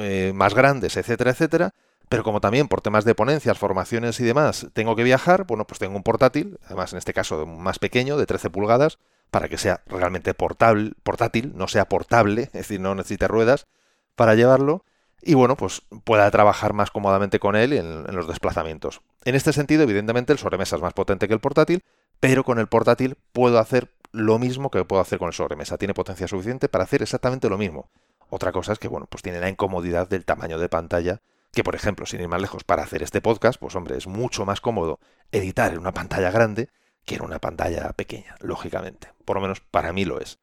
eh, 0.02 0.32
más 0.34 0.52
grandes, 0.52 0.98
etcétera, 0.98 1.30
etcétera. 1.30 1.72
Pero 2.10 2.24
como 2.24 2.42
también 2.42 2.68
por 2.68 2.82
temas 2.82 3.06
de 3.06 3.14
ponencias, 3.14 3.56
formaciones 3.56 4.20
y 4.20 4.24
demás, 4.24 4.66
tengo 4.74 4.96
que 4.96 5.02
viajar, 5.02 5.46
bueno, 5.46 5.66
pues 5.66 5.78
tengo 5.78 5.96
un 5.96 6.02
portátil, 6.02 6.58
además 6.66 6.92
en 6.92 6.98
este 6.98 7.14
caso 7.14 7.46
más 7.46 7.78
pequeño, 7.78 8.18
de 8.18 8.26
13 8.26 8.50
pulgadas, 8.50 8.98
para 9.30 9.48
que 9.48 9.56
sea 9.56 9.80
realmente 9.86 10.34
portátil, 10.34 11.52
no 11.54 11.68
sea 11.68 11.86
portable, 11.88 12.42
es 12.42 12.52
decir, 12.52 12.80
no 12.80 12.94
necesite 12.94 13.28
ruedas 13.28 13.66
para 14.14 14.34
llevarlo 14.34 14.84
y 15.20 15.34
bueno, 15.34 15.56
pues 15.56 15.82
pueda 16.04 16.30
trabajar 16.30 16.72
más 16.72 16.90
cómodamente 16.90 17.38
con 17.38 17.56
él 17.56 17.72
en, 17.72 18.04
los 18.14 18.28
desplazamientos. 18.28 19.00
En 19.28 19.34
este 19.34 19.52
sentido, 19.52 19.82
evidentemente, 19.82 20.32
el 20.32 20.38
sobremesa 20.38 20.76
es 20.76 20.80
más 20.80 20.94
potente 20.94 21.28
que 21.28 21.34
el 21.34 21.40
portátil, 21.40 21.84
pero 22.18 22.44
con 22.44 22.58
el 22.58 22.66
portátil 22.66 23.18
puedo 23.32 23.58
hacer 23.58 23.92
lo 24.10 24.38
mismo 24.38 24.70
que 24.70 24.82
puedo 24.86 25.02
hacer 25.02 25.18
con 25.18 25.26
el 25.26 25.34
sobremesa. 25.34 25.76
Tiene 25.76 25.92
potencia 25.92 26.26
suficiente 26.26 26.70
para 26.70 26.84
hacer 26.84 27.02
exactamente 27.02 27.50
lo 27.50 27.58
mismo. 27.58 27.90
Otra 28.30 28.52
cosa 28.52 28.72
es 28.72 28.78
que, 28.78 28.88
bueno, 28.88 29.06
pues 29.06 29.22
tiene 29.22 29.38
la 29.38 29.50
incomodidad 29.50 30.08
del 30.08 30.24
tamaño 30.24 30.58
de 30.58 30.70
pantalla, 30.70 31.20
que 31.52 31.62
por 31.62 31.74
ejemplo, 31.74 32.06
sin 32.06 32.22
ir 32.22 32.28
más 32.28 32.40
lejos, 32.40 32.64
para 32.64 32.82
hacer 32.82 33.02
este 33.02 33.20
podcast, 33.20 33.60
pues 33.60 33.76
hombre, 33.76 33.98
es 33.98 34.06
mucho 34.06 34.46
más 34.46 34.62
cómodo 34.62 34.98
editar 35.30 35.74
en 35.74 35.80
una 35.80 35.92
pantalla 35.92 36.30
grande 36.30 36.70
que 37.04 37.16
en 37.16 37.22
una 37.22 37.38
pantalla 37.38 37.92
pequeña, 37.92 38.34
lógicamente. 38.40 39.12
Por 39.26 39.36
lo 39.36 39.42
menos 39.42 39.60
para 39.60 39.92
mí 39.92 40.06
lo 40.06 40.22
es. 40.22 40.38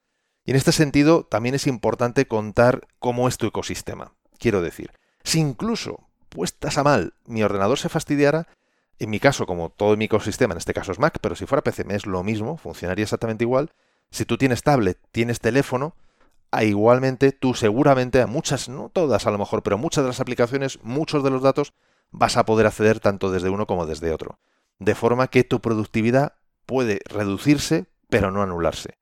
Y 0.46 0.51
en 0.51 0.58
este 0.58 0.72
sentido, 0.72 1.24
también 1.24 1.56
es 1.56 1.65
importante 1.65 2.27
contar 2.27 2.88
cómo 3.00 3.27
es 3.27 3.39
tu 3.39 3.48
ecosistema. 3.48 4.13
Quiero 4.38 4.62
decir, 4.62 4.92
si 5.24 5.39
incluso 5.39 6.08
puestas 6.30 6.77
a 6.77 6.84
mal 6.84 7.15
mi 7.25 7.42
ordenador 7.42 7.80
se 7.80 7.89
fastidiara, 7.89 8.48
en 9.00 9.10
mi 9.10 9.20
caso, 9.20 9.46
como 9.46 9.70
todo 9.70 9.98
mi 9.98 10.06
ecosistema, 10.06 10.54
en 10.54 10.58
este 10.58 10.74
caso 10.74 10.92
es 10.92 11.00
Mac, 11.00 11.20
pero 11.22 11.36
si 11.36 11.46
fuera 11.46 11.64
PC 11.64 11.86
es 11.90 12.06
lo 12.06 12.24
mismo, 12.24 12.58
funcionaría 12.58 13.04
exactamente 13.04 13.44
igual. 13.44 13.72
Si 14.10 14.25
tú 14.25 14.38
tienes 14.38 14.64
tablet, 14.64 14.98
tienes 15.12 15.40
teléfono, 15.40 15.96
igualmente 16.62 17.32
tú 17.32 17.54
seguramente 17.54 18.22
a 18.22 18.28
muchas, 18.28 18.70
no 18.70 18.90
todas 18.90 19.25
a 19.28 19.32
lo 19.32 19.38
mejor, 19.38 19.64
pero 19.64 19.78
muchas 19.78 20.04
de 20.04 20.10
las 20.10 20.20
aplicaciones, 20.20 20.80
muchos 20.84 21.24
de 21.24 21.30
los 21.30 21.42
datos 21.42 21.74
vas 22.12 22.38
a 22.38 22.46
poder 22.46 22.68
acceder 22.68 23.00
tanto 23.00 23.32
desde 23.32 23.50
uno 23.50 23.68
como 23.68 23.86
desde 23.86 24.12
otro. 24.12 24.40
De 24.80 24.96
forma 24.96 25.28
que 25.28 25.44
tu 25.44 25.60
productividad 25.60 26.34
puede 26.66 27.00
reducirse, 27.06 27.86
pero 28.10 28.32
no 28.32 28.42
anularse. 28.42 28.98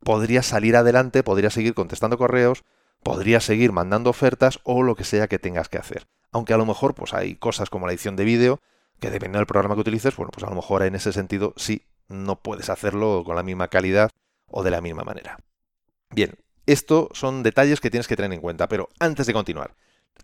Podrías 0.00 0.46
salir 0.46 0.76
adelante, 0.76 1.22
podrías 1.22 1.54
seguir 1.54 1.74
contestando 1.74 2.18
correos, 2.18 2.64
podrías 3.02 3.44
seguir 3.44 3.72
mandando 3.72 4.10
ofertas 4.10 4.60
o 4.64 4.82
lo 4.82 4.96
que 4.96 5.04
sea 5.04 5.28
que 5.28 5.38
tengas 5.38 5.68
que 5.68 5.78
hacer. 5.78 6.06
Aunque 6.32 6.54
a 6.54 6.56
lo 6.58 6.66
mejor 6.66 6.94
pues 6.94 7.14
hay 7.14 7.36
cosas 7.36 7.70
como 7.70 7.86
la 7.86 7.92
edición 7.92 8.16
de 8.16 8.24
vídeo 8.24 8.60
que 9.00 9.10
dependiendo 9.10 9.38
del 9.38 9.46
programa 9.46 9.74
que 9.74 9.82
utilices, 9.82 10.16
bueno, 10.16 10.30
pues 10.32 10.44
a 10.44 10.50
lo 10.50 10.56
mejor 10.56 10.82
en 10.82 10.94
ese 10.94 11.12
sentido 11.12 11.52
sí 11.56 11.82
no 12.08 12.40
puedes 12.40 12.68
hacerlo 12.70 13.22
con 13.24 13.36
la 13.36 13.42
misma 13.42 13.68
calidad 13.68 14.10
o 14.46 14.62
de 14.62 14.70
la 14.70 14.80
misma 14.80 15.04
manera. 15.04 15.38
Bien, 16.10 16.34
esto 16.66 17.08
son 17.12 17.42
detalles 17.42 17.80
que 17.80 17.90
tienes 17.90 18.08
que 18.08 18.16
tener 18.16 18.32
en 18.32 18.40
cuenta, 18.40 18.68
pero 18.68 18.88
antes 18.98 19.26
de 19.26 19.32
continuar, 19.32 19.74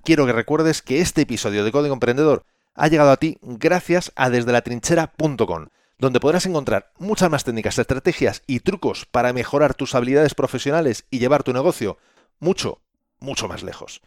quiero 0.04 0.26
que 0.26 0.32
recuerdes 0.32 0.82
que 0.82 1.00
este 1.00 1.22
episodio 1.22 1.64
de 1.64 1.72
Código 1.72 1.94
Emprendedor 1.94 2.44
ha 2.74 2.88
llegado 2.88 3.10
a 3.10 3.16
ti 3.16 3.38
gracias 3.42 4.12
a 4.16 4.30
desde 4.30 4.52
la 4.52 4.62
trinchera.com, 4.62 5.68
donde 5.98 6.20
podrás 6.20 6.46
encontrar 6.46 6.92
muchas 6.98 7.30
más 7.30 7.44
técnicas, 7.44 7.78
estrategias 7.78 8.42
y 8.46 8.60
trucos 8.60 9.06
para 9.06 9.32
mejorar 9.32 9.74
tus 9.74 9.94
habilidades 9.94 10.34
profesionales 10.34 11.04
y 11.10 11.18
llevar 11.18 11.42
tu 11.42 11.52
negocio 11.52 11.98
mucho, 12.38 12.80
mucho 13.18 13.48
más 13.48 13.62
lejos. 13.62 14.00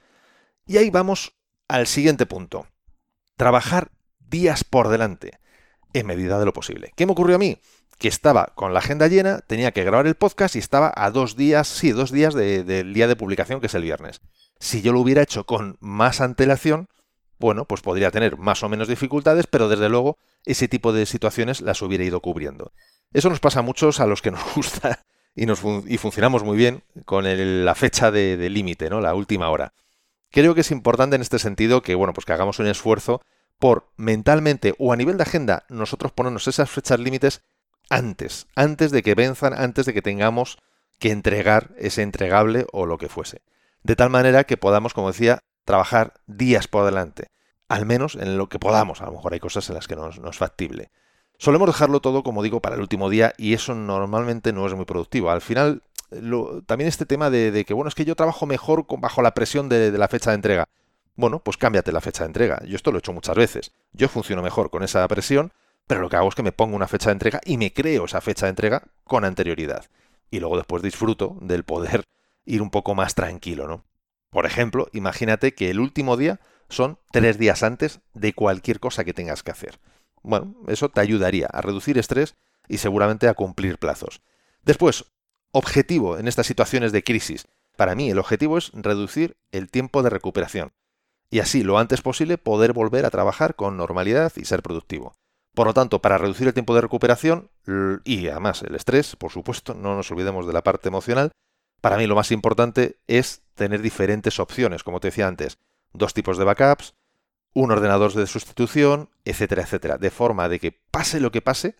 Y 0.65 0.77
ahí 0.77 0.89
vamos 0.89 1.33
al 1.67 1.85
siguiente 1.87 2.25
punto. 2.25 2.67
Trabajar 3.37 3.91
días 4.33 4.63
por 4.63 4.89
delante, 4.89 5.37
en 5.93 6.07
medida 6.07 6.39
de 6.39 6.45
lo 6.45 6.53
posible. 6.53 6.91
¿Qué 6.95 7.05
me 7.05 7.11
ocurrió 7.11 7.35
a 7.35 7.39
mí? 7.39 7.59
Que 7.99 8.07
estaba 8.07 8.47
con 8.55 8.73
la 8.73 8.79
agenda 8.79 9.07
llena, 9.07 9.41
tenía 9.45 9.71
que 9.71 9.83
grabar 9.83 10.07
el 10.07 10.15
podcast 10.15 10.55
y 10.55 10.59
estaba 10.59 10.91
a 10.95 11.11
dos 11.11 11.35
días, 11.35 11.67
sí, 11.67 11.91
dos 11.91 12.11
días 12.11 12.33
del 12.33 12.93
día 12.95 13.07
de 13.07 13.15
publicación, 13.15 13.61
que 13.61 13.67
es 13.67 13.75
el 13.75 13.83
viernes. 13.83 14.21
Si 14.59 14.81
yo 14.81 14.91
lo 14.91 14.99
hubiera 14.99 15.21
hecho 15.21 15.45
con 15.45 15.77
más 15.81 16.19
antelación, 16.19 16.89
bueno, 17.37 17.65
pues 17.65 17.81
podría 17.81 18.09
tener 18.09 18.37
más 18.37 18.63
o 18.63 18.69
menos 18.69 18.87
dificultades, 18.87 19.45
pero 19.45 19.69
desde 19.69 19.87
luego 19.87 20.17
ese 20.45 20.67
tipo 20.67 20.93
de 20.93 21.05
situaciones 21.05 21.61
las 21.61 21.81
hubiera 21.83 22.03
ido 22.03 22.19
cubriendo. 22.19 22.71
Eso 23.13 23.29
nos 23.29 23.39
pasa 23.39 23.59
a 23.59 23.63
muchos 23.63 23.99
a 23.99 24.07
los 24.07 24.23
que 24.23 24.31
nos 24.31 24.41
gusta 24.55 25.03
y, 25.35 25.45
nos 25.45 25.61
y 25.85 25.99
funcionamos 25.99 26.43
muy 26.43 26.57
bien 26.57 26.81
con 27.05 27.25
la 27.27 27.75
fecha 27.75 28.09
de, 28.09 28.49
límite, 28.49 28.89
¿no? 28.89 28.99
La 28.99 29.13
última 29.13 29.49
hora. 29.49 29.73
Creo 30.31 30.55
que 30.55 30.61
es 30.61 30.71
importante 30.71 31.15
en 31.15 31.21
este 31.21 31.37
sentido 31.37 31.83
que, 31.83 31.93
bueno, 31.93 32.13
pues 32.13 32.25
que 32.25 32.33
hagamos 32.33 32.57
un 32.57 32.65
esfuerzo 32.65 33.21
por 33.59 33.91
mentalmente 33.97 34.75
o 34.77 34.91
a 34.91 34.95
nivel 34.95 35.17
de 35.17 35.23
agenda 35.23 35.65
nosotros 35.69 36.11
ponernos 36.11 36.47
esas 36.47 36.69
fechas 36.69 36.99
límites 36.99 37.41
antes, 37.89 38.47
antes 38.55 38.91
de 38.91 39.03
que 39.03 39.15
venzan, 39.15 39.53
antes 39.53 39.85
de 39.85 39.93
que 39.93 40.01
tengamos 40.01 40.57
que 40.99 41.11
entregar 41.11 41.71
ese 41.77 42.01
entregable 42.01 42.65
o 42.71 42.85
lo 42.85 42.97
que 42.97 43.09
fuese. 43.09 43.41
De 43.83 43.95
tal 43.95 44.09
manera 44.09 44.45
que 44.45 44.57
podamos, 44.57 44.93
como 44.93 45.11
decía, 45.11 45.39
trabajar 45.65 46.13
días 46.27 46.67
por 46.67 46.85
delante, 46.85 47.27
al 47.67 47.85
menos 47.85 48.15
en 48.15 48.37
lo 48.37 48.47
que 48.47 48.59
podamos. 48.59 49.01
A 49.01 49.05
lo 49.05 49.13
mejor 49.13 49.33
hay 49.33 49.39
cosas 49.39 49.67
en 49.69 49.75
las 49.75 49.87
que 49.87 49.95
no, 49.95 50.09
es 50.09 50.37
factible. 50.37 50.91
Solemos 51.37 51.67
dejarlo 51.67 51.99
todo, 51.99 52.23
como 52.23 52.43
digo, 52.43 52.61
para 52.61 52.75
el 52.75 52.81
último 52.81 53.09
día 53.09 53.33
y 53.37 53.53
eso 53.53 53.75
normalmente 53.75 54.53
no 54.53 54.65
es 54.65 54.73
muy 54.73 54.85
productivo. 54.85 55.29
Al 55.29 55.41
final, 55.41 55.83
también 56.65 56.87
este 56.87 57.05
tema 57.05 57.29
de, 57.29 57.65
que, 57.65 57.73
bueno, 57.73 57.89
es 57.89 57.95
que 57.95 58.05
yo 58.05 58.15
trabajo 58.15 58.45
mejor 58.45 58.85
bajo 58.99 59.21
la 59.21 59.33
presión 59.33 59.67
de 59.67 59.91
la 59.91 60.07
fecha 60.07 60.31
de 60.31 60.35
entrega. 60.35 60.65
Bueno, 61.15 61.39
pues 61.39 61.57
cámbiate 61.57 61.91
la 61.91 62.01
fecha 62.01 62.23
de 62.23 62.27
entrega. 62.27 62.61
Yo 62.65 62.75
esto 62.75 62.91
lo 62.91 62.97
he 62.97 62.99
hecho 62.99 63.13
muchas 63.13 63.35
veces. 63.35 63.71
Yo 63.91 64.09
funciono 64.09 64.41
mejor 64.41 64.71
con 64.71 64.81
esa 64.83 65.07
presión, 65.07 65.53
pero 65.85 66.01
lo 66.01 66.09
que 66.09 66.15
hago 66.15 66.29
es 66.29 66.35
que 66.35 66.43
me 66.43 66.51
pongo 66.51 66.75
una 66.75 66.87
fecha 66.87 67.09
de 67.09 67.13
entrega 67.13 67.39
y 67.45 67.57
me 67.57 67.71
creo 67.71 68.05
esa 68.05 68.21
fecha 68.21 68.47
de 68.47 68.51
entrega 68.51 68.83
con 69.03 69.23
anterioridad. 69.23 69.85
Y 70.31 70.39
luego 70.39 70.57
después 70.57 70.81
disfruto 70.81 71.37
del 71.41 71.63
poder 71.63 72.03
ir 72.45 72.61
un 72.61 72.71
poco 72.71 72.95
más 72.95 73.13
tranquilo, 73.13 73.67
¿no? 73.67 73.85
Por 74.31 74.47
ejemplo, 74.47 74.87
imagínate 74.91 75.53
que 75.53 75.69
el 75.69 75.79
último 75.79 76.17
día 76.17 76.39
son 76.67 76.97
tres 77.11 77.37
días 77.37 77.61
antes 77.61 77.99
de 78.15 78.33
cualquier 78.33 78.79
cosa 78.79 79.03
que 79.03 79.13
tengas 79.13 79.43
que 79.43 79.51
hacer. 79.51 79.79
Bueno, 80.23 80.55
eso 80.67 80.89
te 80.89 81.01
ayudaría 81.01 81.45
a 81.45 81.61
reducir 81.61 81.99
estrés 81.99 82.35
y 82.67 82.79
seguramente 82.79 83.27
a 83.27 83.35
cumplir 83.35 83.77
plazos. 83.77 84.21
Después, 84.63 85.05
objetivo 85.51 86.17
en 86.17 86.27
estas 86.27 86.47
situaciones 86.47 86.91
de 86.91 87.03
crisis. 87.03 87.47
Para 87.77 87.93
mí 87.93 88.09
el 88.09 88.17
objetivo 88.17 88.57
es 88.57 88.71
reducir 88.73 89.37
el 89.51 89.69
tiempo 89.69 90.01
de 90.01 90.09
recuperación 90.09 90.71
y 91.33 91.39
así 91.39 91.63
lo 91.63 91.79
antes 91.79 92.03
posible 92.03 92.37
poder 92.37 92.73
volver 92.73 93.07
a 93.07 93.09
trabajar 93.09 93.55
con 93.55 93.75
normalidad 93.75 94.31
y 94.35 94.45
ser 94.45 94.61
productivo. 94.61 95.15
Por 95.55 95.65
lo 95.65 95.73
tanto, 95.73 95.99
para 95.99 96.19
reducir 96.19 96.45
el 96.45 96.53
tiempo 96.53 96.75
de 96.75 96.81
recuperación 96.81 97.49
y 98.03 98.27
además 98.27 98.61
el 98.61 98.75
estrés, 98.75 99.15
por 99.15 99.31
supuesto, 99.31 99.73
no 99.73 99.95
nos 99.95 100.11
olvidemos 100.11 100.45
de 100.45 100.53
la 100.53 100.63
parte 100.63 100.89
emocional, 100.89 101.31
para 101.81 101.97
mí 101.97 102.05
lo 102.05 102.13
más 102.13 102.31
importante 102.31 102.99
es 103.07 103.41
tener 103.55 103.81
diferentes 103.81 104.39
opciones, 104.39 104.83
como 104.83 104.99
te 104.99 105.07
decía 105.07 105.27
antes, 105.27 105.57
dos 105.91 106.13
tipos 106.13 106.37
de 106.37 106.43
backups, 106.43 106.93
un 107.55 107.71
ordenador 107.71 108.13
de 108.13 108.27
sustitución, 108.27 109.09
etcétera, 109.25 109.63
etcétera, 109.63 109.97
de 109.97 110.11
forma 110.11 110.47
de 110.49 110.59
que 110.59 110.79
pase 110.91 111.19
lo 111.19 111.31
que 111.31 111.41
pase, 111.41 111.75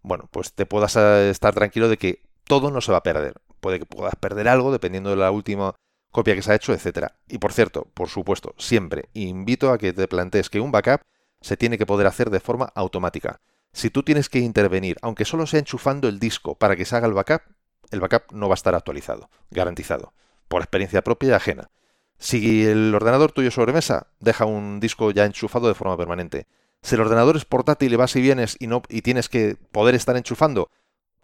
bueno, 0.00 0.26
pues 0.30 0.54
te 0.54 0.64
puedas 0.64 0.96
eh, 0.96 1.28
estar 1.28 1.54
tranquilo 1.54 1.90
de 1.90 1.98
que 1.98 2.22
todo 2.44 2.70
no 2.70 2.80
se 2.80 2.92
va 2.92 2.98
a 2.98 3.02
perder. 3.02 3.34
Puede 3.60 3.78
que 3.78 3.84
puedas 3.84 4.16
perder 4.16 4.48
algo 4.48 4.72
dependiendo 4.72 5.10
de 5.10 5.16
la 5.16 5.30
última 5.30 5.74
copia 6.16 6.34
que 6.34 6.40
se 6.40 6.50
ha 6.50 6.54
hecho, 6.54 6.72
etcétera. 6.72 7.18
Y 7.28 7.36
por 7.36 7.52
cierto, 7.52 7.88
por 7.92 8.08
supuesto, 8.08 8.54
siempre 8.56 9.10
invito 9.12 9.70
a 9.70 9.76
que 9.76 9.92
te 9.92 10.08
plantees 10.08 10.48
que 10.48 10.60
un 10.60 10.72
backup 10.72 11.02
se 11.42 11.58
tiene 11.58 11.76
que 11.76 11.84
poder 11.84 12.06
hacer 12.06 12.30
de 12.30 12.40
forma 12.40 12.72
automática. 12.74 13.42
Si 13.74 13.90
tú 13.90 14.02
tienes 14.02 14.30
que 14.30 14.38
intervenir, 14.38 14.96
aunque 15.02 15.26
solo 15.26 15.46
sea 15.46 15.60
enchufando 15.60 16.08
el 16.08 16.18
disco 16.18 16.54
para 16.54 16.74
que 16.74 16.86
se 16.86 16.96
haga 16.96 17.06
el 17.06 17.12
backup, 17.12 17.42
el 17.90 18.00
backup 18.00 18.32
no 18.32 18.48
va 18.48 18.54
a 18.54 18.60
estar 18.60 18.74
actualizado, 18.74 19.28
garantizado, 19.50 20.14
por 20.48 20.62
experiencia 20.62 21.04
propia 21.04 21.28
y 21.28 21.32
ajena. 21.32 21.68
Si 22.16 22.64
el 22.64 22.94
ordenador 22.94 23.32
tuyo 23.32 23.50
sobremesa, 23.50 24.06
deja 24.18 24.46
un 24.46 24.80
disco 24.80 25.10
ya 25.10 25.26
enchufado 25.26 25.68
de 25.68 25.74
forma 25.74 25.98
permanente. 25.98 26.46
Si 26.80 26.94
el 26.94 27.02
ordenador 27.02 27.36
es 27.36 27.44
portátil 27.44 27.92
y 27.92 27.96
vas 27.96 28.16
y 28.16 28.22
vienes 28.22 28.56
y, 28.58 28.68
no, 28.68 28.80
y 28.88 29.02
tienes 29.02 29.28
que 29.28 29.58
poder 29.70 29.94
estar 29.94 30.16
enchufando, 30.16 30.70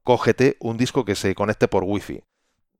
cógete 0.02 0.58
un 0.60 0.76
disco 0.76 1.06
que 1.06 1.14
se 1.14 1.34
conecte 1.34 1.66
por 1.66 1.84
wifi. 1.84 2.24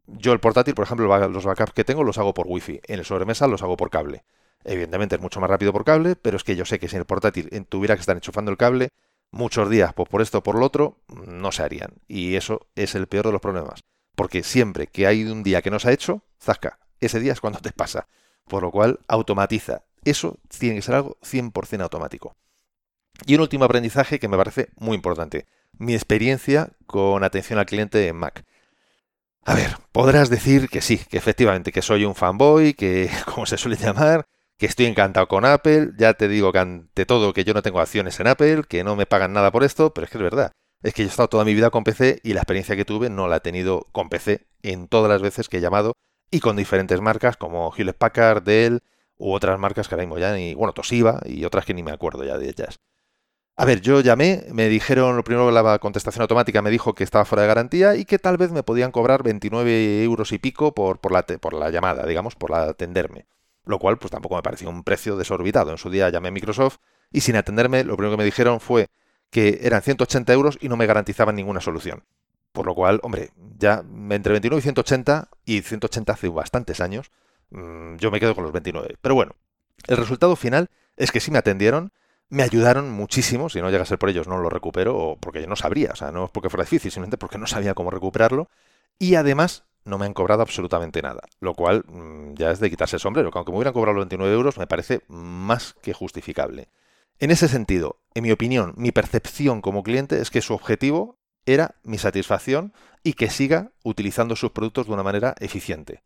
Yo 0.07 0.33
el 0.33 0.41
portátil, 0.41 0.75
por 0.75 0.85
ejemplo, 0.85 1.29
los 1.29 1.45
backups 1.45 1.73
que 1.73 1.85
tengo 1.85 2.05
los 2.05 2.19
hago 2.19 2.35
por 2.35 2.47
wifi. 2.49 2.81
En 2.87 2.99
el 2.99 3.05
sobremesa 3.05 3.47
los 3.47 3.63
hago 3.63 3.77
por 3.77 3.91
cable. 3.91 4.25
Evidentemente 4.65 5.17
es 5.17 5.21
mucho 5.21 5.41
más 5.41 5.51
rápido 5.51 5.73
por 5.73 5.85
cable, 5.85 6.17
pero 6.17 6.37
es 6.37 6.45
que 6.45 6.57
yo 6.57 6.65
sé 6.65 6.79
que 6.79 6.89
si 6.89 6.97
el 6.97 7.05
portátil 7.05 7.49
tuviera 7.69 7.95
que 7.95 8.01
estar 8.01 8.17
enchufando 8.17 8.51
el 8.51 8.57
cable, 8.57 8.89
muchos 9.31 9.69
días, 9.71 9.93
pues 9.95 10.09
por 10.09 10.23
esto 10.23 10.39
o 10.39 10.43
por 10.43 10.57
lo 10.57 10.67
otro, 10.67 10.99
no 11.27 11.53
se 11.53 11.63
harían. 11.63 11.95
Y 12.07 12.37
eso 12.37 12.69
es 12.75 12.95
el 12.95 13.07
peor 13.07 13.27
de 13.27 13.33
los 13.33 13.41
problemas. 13.41 13.81
Porque 14.15 14.43
siempre 14.43 14.87
que 14.87 15.07
hay 15.07 15.25
un 15.25 15.43
día 15.43 15.63
que 15.63 15.71
no 15.71 15.79
se 15.79 15.89
ha 15.89 15.93
hecho, 15.93 16.23
zasca, 16.41 16.79
ese 17.01 17.19
día 17.19 17.33
es 17.33 17.41
cuando 17.41 17.61
te 17.61 17.73
pasa. 17.73 18.07
Por 18.47 18.63
lo 18.63 18.71
cual, 18.71 19.01
automatiza. 19.09 19.83
Eso 20.05 20.39
tiene 20.49 20.77
que 20.77 20.83
ser 20.83 20.97
algo 20.97 21.17
100% 21.23 21.83
automático. 21.83 22.37
Y 23.27 23.35
un 23.35 23.41
último 23.41 23.65
aprendizaje 23.65 24.19
que 24.19 24.29
me 24.29 24.37
parece 24.37 24.69
muy 24.77 24.95
importante. 24.95 25.47
Mi 25.79 25.95
experiencia 25.95 26.71
con 26.87 27.25
atención 27.25 27.59
al 27.59 27.67
cliente 27.67 28.07
en 28.07 28.17
Mac. 28.17 28.45
A 29.45 29.55
ver, 29.55 29.77
podrás 29.91 30.31
decir 30.31 30.69
que 30.69 30.81
sí, 30.81 30.99
que 30.99 31.19
efectivamente, 31.19 31.73
que 31.73 31.83
soy 31.83 32.05
un 32.05 32.15
fanboy, 32.15 32.75
que 32.75 33.11
como 33.27 33.47
se 33.47 33.59
suele 33.59 33.77
llamar, 33.77 34.25
que 34.57 34.67
estoy 34.67 34.87
encantado 34.87 35.27
con 35.27 35.45
Apple, 35.45 35.91
ya 35.99 36.15
te 36.15 36.29
digo 36.29 36.53
que 36.53 36.59
ante 36.61 37.07
todo 37.07 37.33
que 37.33 37.45
yo 37.45 37.53
no 37.53 37.63
tengo 37.63 37.81
acciones 37.81 38.21
en 38.21 38.29
Apple, 38.29 38.63
que 38.69 38.85
no 38.85 38.95
me 38.95 39.07
pagan 39.07 39.33
nada 39.33 39.51
por 39.51 39.65
esto, 39.65 39.93
pero 39.93 40.05
es 40.05 40.11
que 40.11 40.19
es 40.19 40.23
verdad. 40.23 40.53
Es 40.83 40.95
que 40.95 41.03
yo 41.03 41.09
he 41.09 41.11
estado 41.11 41.29
toda 41.29 41.45
mi 41.45 41.55
vida 41.55 41.71
con 41.71 41.85
PC 41.85 42.21
y 42.23 42.35
la 42.35 42.41
experiencia 42.41 42.77
que 42.77 42.85
tuve 42.85 43.11
no 43.11 43.27
la 43.29 43.37
he 43.37 43.41
tenido 43.41 43.89
con 43.93 44.09
PC 44.09 44.47
en 44.63 44.89
todas 44.89 45.11
las 45.11 45.23
veces 45.23 45.49
que 45.49 45.59
he 45.59 45.61
llamado 45.61 45.95
y 46.31 46.41
con 46.41 46.57
diferentes 46.57 47.01
marcas 47.01 47.37
como 47.37 47.73
Hewlett 47.73 47.99
Packard, 47.99 48.43
Dell 48.43 48.81
u 49.17 49.33
otras 49.33 49.59
marcas 49.59 49.89
que 49.89 49.95
ahora 49.95 50.05
mismo 50.05 50.19
ya 50.19 50.33
ni, 50.35 50.55
bueno, 50.55 50.73
Toshiba 50.73 51.21
y 51.25 51.45
otras 51.45 51.65
que 51.65 51.75
ni 51.75 51.83
me 51.83 51.93
acuerdo 51.93 52.25
ya 52.25 52.39
de 52.39 52.49
ellas. 52.49 52.79
A 53.57 53.65
ver, 53.65 53.81
yo 53.81 54.01
llamé, 54.01 54.47
me 54.53 54.69
dijeron, 54.69 55.17
lo 55.17 55.25
primero 55.25 55.51
la 55.51 55.79
contestación 55.79 56.23
automática 56.23 56.63
me 56.63 56.71
dijo 56.71 56.95
que 56.95 57.05
estaba 57.05 57.25
fuera 57.25 57.43
de 57.43 57.49
garantía 57.49 57.97
y 57.97 58.05
que 58.05 58.19
tal 58.19 58.39
vez 58.39 58.51
me 58.51 58.63
podían 58.63 58.91
cobrar 58.93 59.23
29 59.23 60.03
euros 60.03 60.33
y 60.33 60.39
pico 60.39 60.75
por, 60.75 60.99
por, 61.01 61.13
la, 61.13 61.71
llamada, 61.71 62.07
digamos, 62.07 62.35
por 62.35 62.51
la 62.51 62.63
atenderme 62.63 63.27
lo 63.65 63.79
cual 63.79 63.99
pues 63.99 64.11
tampoco 64.11 64.37
me 64.37 64.43
pareció 64.43 64.69
un 64.69 64.83
precio 64.83 65.17
desorbitado. 65.17 65.71
En 65.71 65.79
su 65.79 65.91
día 65.91 66.11
llamé 66.11 66.29
a 66.29 66.33
Microsoft 66.33 66.79
y 67.11 67.21
sin 67.21 67.37
atenderme 67.37 67.85
lo 67.85 67.97
primero 67.97 68.17
que 68.17 68.19
me 68.19 68.25
dijeron 68.25 68.61
fue 68.61 68.89
que 69.31 69.61
eran 69.63 69.83
180 69.83 70.33
euros 70.33 70.59
y 70.61 70.69
no 70.69 70.77
me 70.77 70.87
garantizaban 70.87 71.37
ninguna 71.37 71.61
solución. 71.61 72.05
Por 72.53 72.67
lo 72.67 72.75
cual, 72.75 73.01
hombre, 73.03 73.31
ya 73.59 73.83
entre 74.11 74.33
29 74.33 74.59
y 74.59 74.63
180, 74.63 75.29
y 75.47 75.63
180 75.63 76.13
hace 76.13 76.29
bastantes 76.29 76.81
años, 76.81 77.11
mm, 77.51 77.97
yo 77.97 78.11
me 78.11 78.21
quedo 78.21 78.35
con 78.35 78.45
los 78.45 78.53
29. 78.53 78.97
Pero 79.01 79.15
bueno, 79.15 79.37
el 79.87 79.97
resultado 79.97 80.37
final 80.37 80.69
es 80.97 81.13
que 81.13 81.21
sí 81.21 81.31
me 81.31 81.39
atendieron, 81.39 81.93
me 82.33 82.43
ayudaron 82.43 82.91
muchísimo, 82.91 83.51
si 83.51 83.61
no 83.61 83.69
llega 83.69 83.83
a 83.83 83.87
ser 83.87 83.99
por 83.99 84.09
ellos 84.09 84.27
no 84.27 84.39
lo 84.39 84.49
recupero, 84.49 85.19
porque 85.21 85.43
yo 85.43 85.47
no 85.47 85.55
sabría, 85.55 85.91
o 85.93 85.97
sea, 85.97 86.11
no 86.13 86.25
es 86.25 86.31
porque 86.31 86.49
fuera 86.49 86.65
difícil, 86.65 86.91
simplemente 86.91 87.19
porque 87.19 87.37
no 87.37 87.47
sabía 87.47 87.75
cómo 87.75 87.91
recuperarlo, 87.91 88.49
y 88.99 89.17
además 89.17 89.65
no 89.85 89.99
me 89.99 90.07
han 90.07 90.15
cobrado 90.15 90.41
absolutamente 90.41 91.03
nada, 91.03 91.21
lo 91.41 91.53
cual 91.53 91.85
mm, 91.87 92.33
ya 92.33 92.51
es 92.51 92.59
de 92.59 92.71
quitarse 92.71 92.97
el 92.97 93.01
sombrero, 93.01 93.31
que 93.31 93.37
aunque 93.37 93.53
me 93.53 93.59
hubieran 93.59 93.75
cobrado 93.75 93.97
los 93.97 94.05
29 94.07 94.33
euros 94.33 94.57
me 94.57 94.67
parece 94.67 95.03
más 95.09 95.75
que 95.83 95.93
justificable. 95.93 96.69
En 97.19 97.31
ese 97.31 97.49
sentido, 97.49 98.01
en 98.15 98.23
mi 98.23 98.33
opinión, 98.33 98.73
mi 98.79 98.93
percepción 98.93 99.61
como 99.61 99.83
cliente 99.83 100.19
es 100.19 100.31
que 100.31 100.41
su 100.41 100.55
objetivo 100.55 101.19
era 101.45 101.75
mi 101.83 101.99
satisfacción 101.99 102.73
y 103.03 103.13
que 103.13 103.29
siga 103.29 103.73
utilizando 103.85 104.37
sus 104.37 104.53
productos 104.53 104.87
de 104.87 104.95
una 104.95 105.03
manera 105.03 105.35
eficiente. 105.39 106.01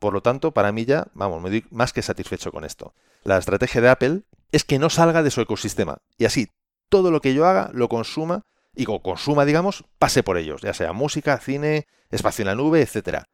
Por 0.00 0.14
lo 0.14 0.20
tanto, 0.20 0.50
para 0.50 0.72
mí 0.72 0.84
ya, 0.84 1.06
vamos, 1.14 1.40
me 1.40 1.50
doy 1.50 1.64
más 1.70 1.92
que 1.92 2.02
satisfecho 2.02 2.50
con 2.50 2.64
esto. 2.64 2.92
La 3.22 3.38
estrategia 3.38 3.80
de 3.80 3.88
Apple 3.88 4.22
es 4.52 4.64
que 4.64 4.78
no 4.78 4.90
salga 4.90 5.22
de 5.22 5.30
su 5.30 5.40
ecosistema 5.40 5.98
y 6.18 6.24
así 6.24 6.48
todo 6.88 7.10
lo 7.10 7.20
que 7.20 7.34
yo 7.34 7.46
haga 7.46 7.70
lo 7.72 7.88
consuma 7.88 8.42
y 8.74 8.84
consuma, 8.84 9.44
digamos, 9.44 9.84
pase 9.98 10.22
por 10.22 10.36
ellos, 10.36 10.60
ya 10.62 10.74
sea 10.74 10.92
música, 10.92 11.38
cine, 11.38 11.86
espacio 12.10 12.42
en 12.42 12.46
la 12.46 12.54
nube, 12.54 12.82
etcétera. 12.82 13.24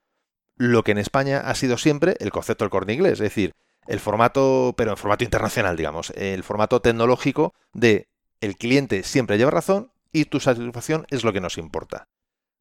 Lo 0.56 0.82
que 0.82 0.92
en 0.92 0.98
España 0.98 1.40
ha 1.40 1.54
sido 1.54 1.76
siempre 1.76 2.16
el 2.20 2.30
concepto 2.30 2.64
del 2.64 2.70
corte 2.70 2.94
inglés, 2.94 3.14
es 3.14 3.18
decir, 3.18 3.52
el 3.86 4.00
formato, 4.00 4.74
pero 4.76 4.92
en 4.92 4.96
formato 4.96 5.24
internacional, 5.24 5.76
digamos, 5.76 6.10
el 6.16 6.42
formato 6.42 6.80
tecnológico 6.80 7.54
de 7.72 8.08
el 8.40 8.56
cliente 8.56 9.02
siempre 9.02 9.38
lleva 9.38 9.50
razón 9.50 9.92
y 10.12 10.24
tu 10.24 10.40
satisfacción 10.40 11.06
es 11.10 11.24
lo 11.24 11.32
que 11.32 11.40
nos 11.40 11.58
importa. 11.58 12.08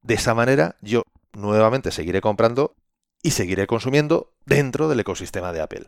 De 0.01 0.15
esa 0.15 0.34
manera 0.34 0.75
yo 0.82 1.03
nuevamente 1.34 1.91
seguiré 1.91 2.21
comprando 2.21 2.75
y 3.23 3.32
seguiré 3.32 3.67
consumiendo 3.67 4.34
dentro 4.45 4.88
del 4.88 4.99
ecosistema 4.99 5.51
de 5.51 5.62
Apple. 5.62 5.88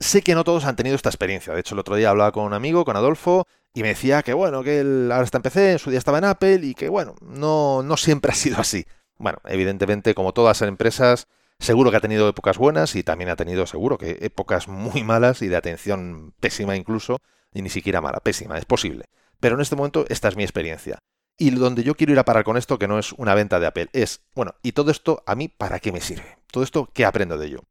Sé 0.00 0.22
que 0.22 0.34
no 0.34 0.44
todos 0.44 0.64
han 0.64 0.76
tenido 0.76 0.96
esta 0.96 1.08
experiencia. 1.08 1.54
De 1.54 1.60
hecho, 1.60 1.74
el 1.74 1.78
otro 1.78 1.96
día 1.96 2.10
hablaba 2.10 2.32
con 2.32 2.44
un 2.44 2.52
amigo, 2.52 2.84
con 2.84 2.96
Adolfo, 2.96 3.46
y 3.72 3.82
me 3.82 3.88
decía 3.88 4.22
que 4.22 4.34
bueno, 4.34 4.62
que 4.62 4.80
él 4.80 5.10
ahora 5.10 5.24
está 5.24 5.40
en 5.42 5.66
en 5.66 5.78
su 5.78 5.90
día 5.90 5.98
estaba 5.98 6.18
en 6.18 6.24
Apple 6.24 6.60
y 6.62 6.74
que 6.74 6.88
bueno, 6.88 7.16
no, 7.20 7.82
no 7.82 7.96
siempre 7.96 8.30
ha 8.32 8.34
sido 8.34 8.58
así. 8.60 8.86
Bueno, 9.18 9.38
evidentemente, 9.44 10.14
como 10.14 10.32
todas 10.32 10.60
las 10.60 10.68
empresas, 10.68 11.26
seguro 11.58 11.90
que 11.90 11.96
ha 11.96 12.00
tenido 12.00 12.28
épocas 12.28 12.58
buenas 12.58 12.94
y 12.96 13.02
también 13.02 13.30
ha 13.30 13.36
tenido 13.36 13.66
seguro 13.66 13.98
que 13.98 14.18
épocas 14.20 14.68
muy 14.68 15.02
malas 15.04 15.42
y 15.42 15.48
de 15.48 15.56
atención 15.56 16.34
pésima 16.40 16.76
incluso, 16.76 17.20
y 17.52 17.62
ni 17.62 17.70
siquiera 17.70 18.00
mala, 18.00 18.20
pésima, 18.20 18.58
es 18.58 18.64
posible. 18.64 19.06
Pero 19.40 19.54
en 19.56 19.60
este 19.60 19.76
momento 19.76 20.04
esta 20.08 20.28
es 20.28 20.36
mi 20.36 20.42
experiencia. 20.42 20.98
Y 21.36 21.50
donde 21.50 21.82
yo 21.82 21.96
quiero 21.96 22.12
ir 22.12 22.18
a 22.18 22.24
parar 22.24 22.44
con 22.44 22.56
esto, 22.56 22.78
que 22.78 22.86
no 22.86 22.98
es 22.98 23.12
una 23.12 23.34
venta 23.34 23.58
de 23.58 23.66
Apple, 23.66 23.88
es, 23.92 24.20
bueno, 24.34 24.54
¿y 24.62 24.72
todo 24.72 24.92
esto 24.92 25.22
a 25.26 25.34
mí 25.34 25.48
para 25.48 25.80
qué 25.80 25.90
me 25.90 26.00
sirve? 26.00 26.38
¿Todo 26.52 26.62
esto 26.62 26.88
qué 26.92 27.04
aprendo 27.04 27.38
de 27.38 27.46
ello? 27.46 27.64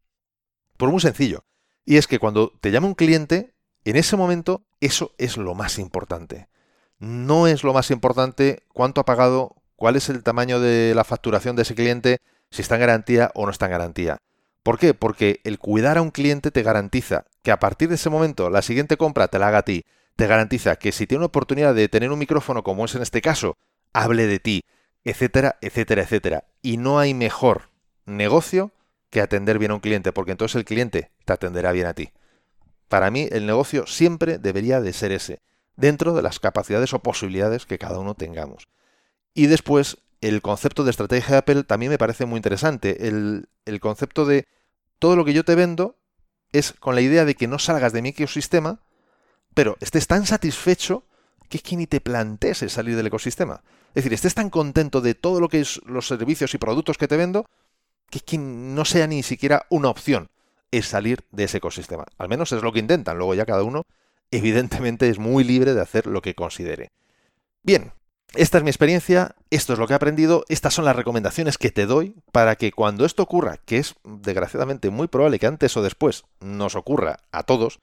Por 0.76 0.90
muy 0.90 1.00
sencillo. 1.00 1.46
Y 1.86 1.98
es 1.98 2.08
que 2.08 2.20
cuando 2.20 2.52
te 2.62 2.72
llama 2.72 2.88
un 2.88 2.96
cliente, 2.96 3.54
en 3.84 3.96
ese 3.96 4.16
momento 4.16 4.66
eso 4.80 5.14
es 5.18 5.38
lo 5.38 5.56
más 5.56 5.80
importante. 5.80 6.48
No 7.00 7.48
es 7.48 7.64
lo 7.64 7.74
más 7.74 7.92
importante 7.92 8.64
cuánto 8.74 9.02
ha 9.02 9.06
pagado, 9.06 9.56
cuál 9.76 9.96
es 9.96 10.10
el 10.10 10.24
tamaño 10.24 10.60
de 10.60 10.94
la 10.96 11.04
facturación 11.04 11.56
de 11.56 11.64
ese 11.64 11.76
cliente, 11.76 12.20
si 12.50 12.62
está 12.62 12.76
en 12.76 12.82
garantía 12.82 13.32
o 13.36 13.46
no 13.46 13.52
está 13.52 13.66
en 13.66 13.72
garantía. 13.72 14.18
¿Por 14.64 14.80
qué? 14.80 14.94
Porque 14.94 15.42
el 15.44 15.60
cuidar 15.60 15.98
a 15.98 16.02
un 16.02 16.12
cliente 16.12 16.52
te 16.52 16.64
garantiza 16.64 17.26
que 17.42 17.52
a 17.52 17.60
partir 17.60 17.90
de 17.90 17.96
ese 17.96 18.10
momento 18.10 18.50
la 18.50 18.62
siguiente 18.62 18.96
compra 18.96 19.28
te 19.28 19.40
la 19.40 19.50
haga 19.50 19.58
a 19.60 19.64
ti. 19.64 19.84
Te 20.16 20.28
garantiza 20.28 20.78
que 20.78 20.94
si 20.94 21.06
tiene 21.08 21.20
una 21.20 21.28
oportunidad 21.28 21.76
de 21.76 21.90
tener 21.90 22.12
un 22.12 22.20
micrófono 22.20 22.64
como 22.64 22.86
es 22.86 22.96
en 22.96 23.02
este 23.02 23.22
caso, 23.22 23.58
hable 23.92 24.28
de 24.28 24.40
ti, 24.40 24.62
etcétera, 25.04 25.58
etcétera, 25.60 26.04
etcétera. 26.04 26.46
Y 26.62 26.78
no 26.78 27.00
hay 27.00 27.14
mejor 27.14 27.70
negocio 28.06 28.72
que 29.10 29.20
atender 29.22 29.60
bien 29.60 29.72
a 29.72 29.76
un 29.76 29.80
cliente, 29.82 30.14
porque 30.14 30.32
entonces 30.32 30.56
el 30.56 30.66
cliente 30.66 31.12
te 31.26 31.34
atenderá 31.34 31.72
bien 31.72 31.88
a 31.88 31.94
ti. 31.94 32.12
Para 32.88 33.10
mí 33.10 33.28
el 33.32 33.46
negocio 33.46 33.88
siempre 33.88 34.38
debería 34.38 34.82
de 34.82 34.94
ser 34.94 35.12
ese, 35.12 35.42
dentro 35.76 36.14
de 36.14 36.22
las 36.22 36.40
capacidades 36.40 36.94
o 36.94 37.00
posibilidades 37.00 37.66
que 37.66 37.80
cada 37.80 38.00
uno 38.00 38.16
tengamos. 38.16 38.68
Y 39.34 39.48
después, 39.48 39.98
el 40.22 40.42
concepto 40.42 40.84
de 40.84 40.92
estrategia 40.92 41.32
de 41.32 41.38
Apple 41.38 41.64
también 41.64 41.92
me 41.92 41.98
parece 41.98 42.26
muy 42.26 42.38
interesante. 42.38 43.08
El, 43.08 43.50
el 43.66 43.80
concepto 43.80 44.26
de 44.26 44.48
todo 45.00 45.16
lo 45.16 45.26
que 45.26 45.34
yo 45.34 45.44
te 45.44 45.56
vendo 45.56 45.98
es 46.52 46.74
con 46.74 46.96
la 46.96 47.02
idea 47.02 47.26
de 47.26 47.36
que 47.36 47.48
no 47.48 47.58
salgas 47.58 47.94
de 47.94 48.02
mi 48.02 48.10
ecosistema, 48.10 48.80
pero 49.54 49.76
estés 49.80 50.08
tan 50.08 50.26
satisfecho 50.26 51.04
que 51.50 51.58
es 51.58 51.64
que 51.64 51.76
ni 51.76 51.88
te 51.88 52.00
plantees 52.00 52.60
salir 52.72 52.96
del 52.96 53.08
ecosistema. 53.08 53.64
Es 53.90 54.04
decir, 54.04 54.14
estés 54.14 54.36
tan 54.36 54.50
contento 54.50 55.02
de 55.02 55.16
todo 55.16 55.40
lo 55.40 55.50
que 55.50 55.62
es 55.62 55.82
los 55.86 56.08
servicios 56.08 56.54
y 56.54 56.58
productos 56.58 56.98
que 56.98 57.08
te 57.08 57.18
vendo, 57.18 57.46
que 58.10 58.20
es 58.20 58.24
que 58.24 58.38
no 58.38 58.86
sea 58.86 59.08
ni 59.08 59.24
siquiera 59.24 59.66
una 59.70 59.90
opción 59.90 60.30
es 60.74 60.88
salir 60.88 61.24
de 61.32 61.44
ese 61.44 61.58
ecosistema. 61.58 62.06
Al 62.18 62.30
menos 62.30 62.52
es 62.52 62.64
lo 62.64 62.74
que 62.74 62.80
intentan. 62.80 63.18
Luego 63.18 63.36
ya 63.36 63.46
cada 63.46 63.64
uno, 63.64 63.84
evidentemente, 64.32 65.08
es 65.10 65.20
muy 65.20 65.44
libre 65.44 65.74
de 65.74 65.82
hacer 65.82 66.08
lo 66.08 66.22
que 66.22 66.34
considere. 66.34 66.92
Bien, 67.62 67.94
esta 68.34 68.58
es 68.58 68.64
mi 68.64 68.72
experiencia, 68.72 69.36
esto 69.52 69.74
es 69.74 69.80
lo 69.80 69.86
que 69.86 69.94
he 69.94 69.96
aprendido, 69.96 70.44
estas 70.50 70.74
son 70.74 70.86
las 70.86 70.96
recomendaciones 70.96 71.60
que 71.60 71.70
te 71.70 71.86
doy 71.86 72.16
para 72.32 72.56
que 72.56 72.72
cuando 72.72 73.06
esto 73.06 73.22
ocurra, 73.22 73.58
que 73.66 73.78
es 73.78 73.94
desgraciadamente 74.04 74.90
muy 74.90 75.08
probable 75.08 75.38
que 75.38 75.46
antes 75.46 75.78
o 75.78 75.84
después 75.84 76.24
nos 76.40 76.76
ocurra 76.76 77.20
a 77.32 77.44
todos, 77.44 77.80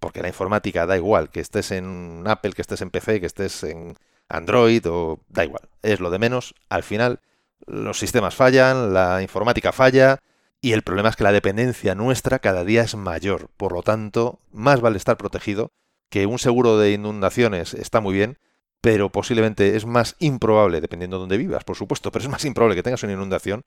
porque 0.00 0.20
la 0.20 0.28
informática 0.28 0.84
da 0.86 0.96
igual, 0.96 1.30
que 1.30 1.38
estés 1.38 1.70
en 1.70 2.24
Apple, 2.26 2.54
que 2.54 2.62
estés 2.62 2.82
en 2.82 2.90
PC, 2.90 3.20
que 3.20 3.26
estés 3.26 3.62
en 3.62 3.96
Android 4.28 4.84
o 4.88 5.20
da 5.28 5.44
igual, 5.44 5.68
es 5.82 6.00
lo 6.00 6.10
de 6.10 6.18
menos, 6.18 6.56
al 6.68 6.82
final 6.82 7.20
los 7.66 8.00
sistemas 8.00 8.34
fallan, 8.34 8.92
la 8.92 9.22
informática 9.22 9.70
falla, 9.70 10.18
y 10.64 10.72
el 10.72 10.82
problema 10.82 11.08
es 11.08 11.16
que 11.16 11.24
la 11.24 11.32
dependencia 11.32 11.96
nuestra 11.96 12.38
cada 12.38 12.64
día 12.64 12.82
es 12.82 12.94
mayor. 12.94 13.48
Por 13.56 13.72
lo 13.72 13.82
tanto, 13.82 14.38
más 14.52 14.80
vale 14.80 14.96
estar 14.96 15.16
protegido, 15.16 15.72
que 16.08 16.24
un 16.24 16.38
seguro 16.38 16.78
de 16.78 16.92
inundaciones 16.92 17.74
está 17.74 18.00
muy 18.00 18.14
bien, 18.14 18.38
pero 18.80 19.10
posiblemente 19.10 19.76
es 19.76 19.86
más 19.86 20.14
improbable, 20.20 20.80
dependiendo 20.80 21.16
de 21.16 21.22
dónde 21.22 21.36
vivas, 21.36 21.64
por 21.64 21.76
supuesto, 21.76 22.12
pero 22.12 22.24
es 22.24 22.30
más 22.30 22.44
improbable 22.44 22.76
que 22.76 22.84
tengas 22.84 23.02
una 23.02 23.12
inundación 23.12 23.64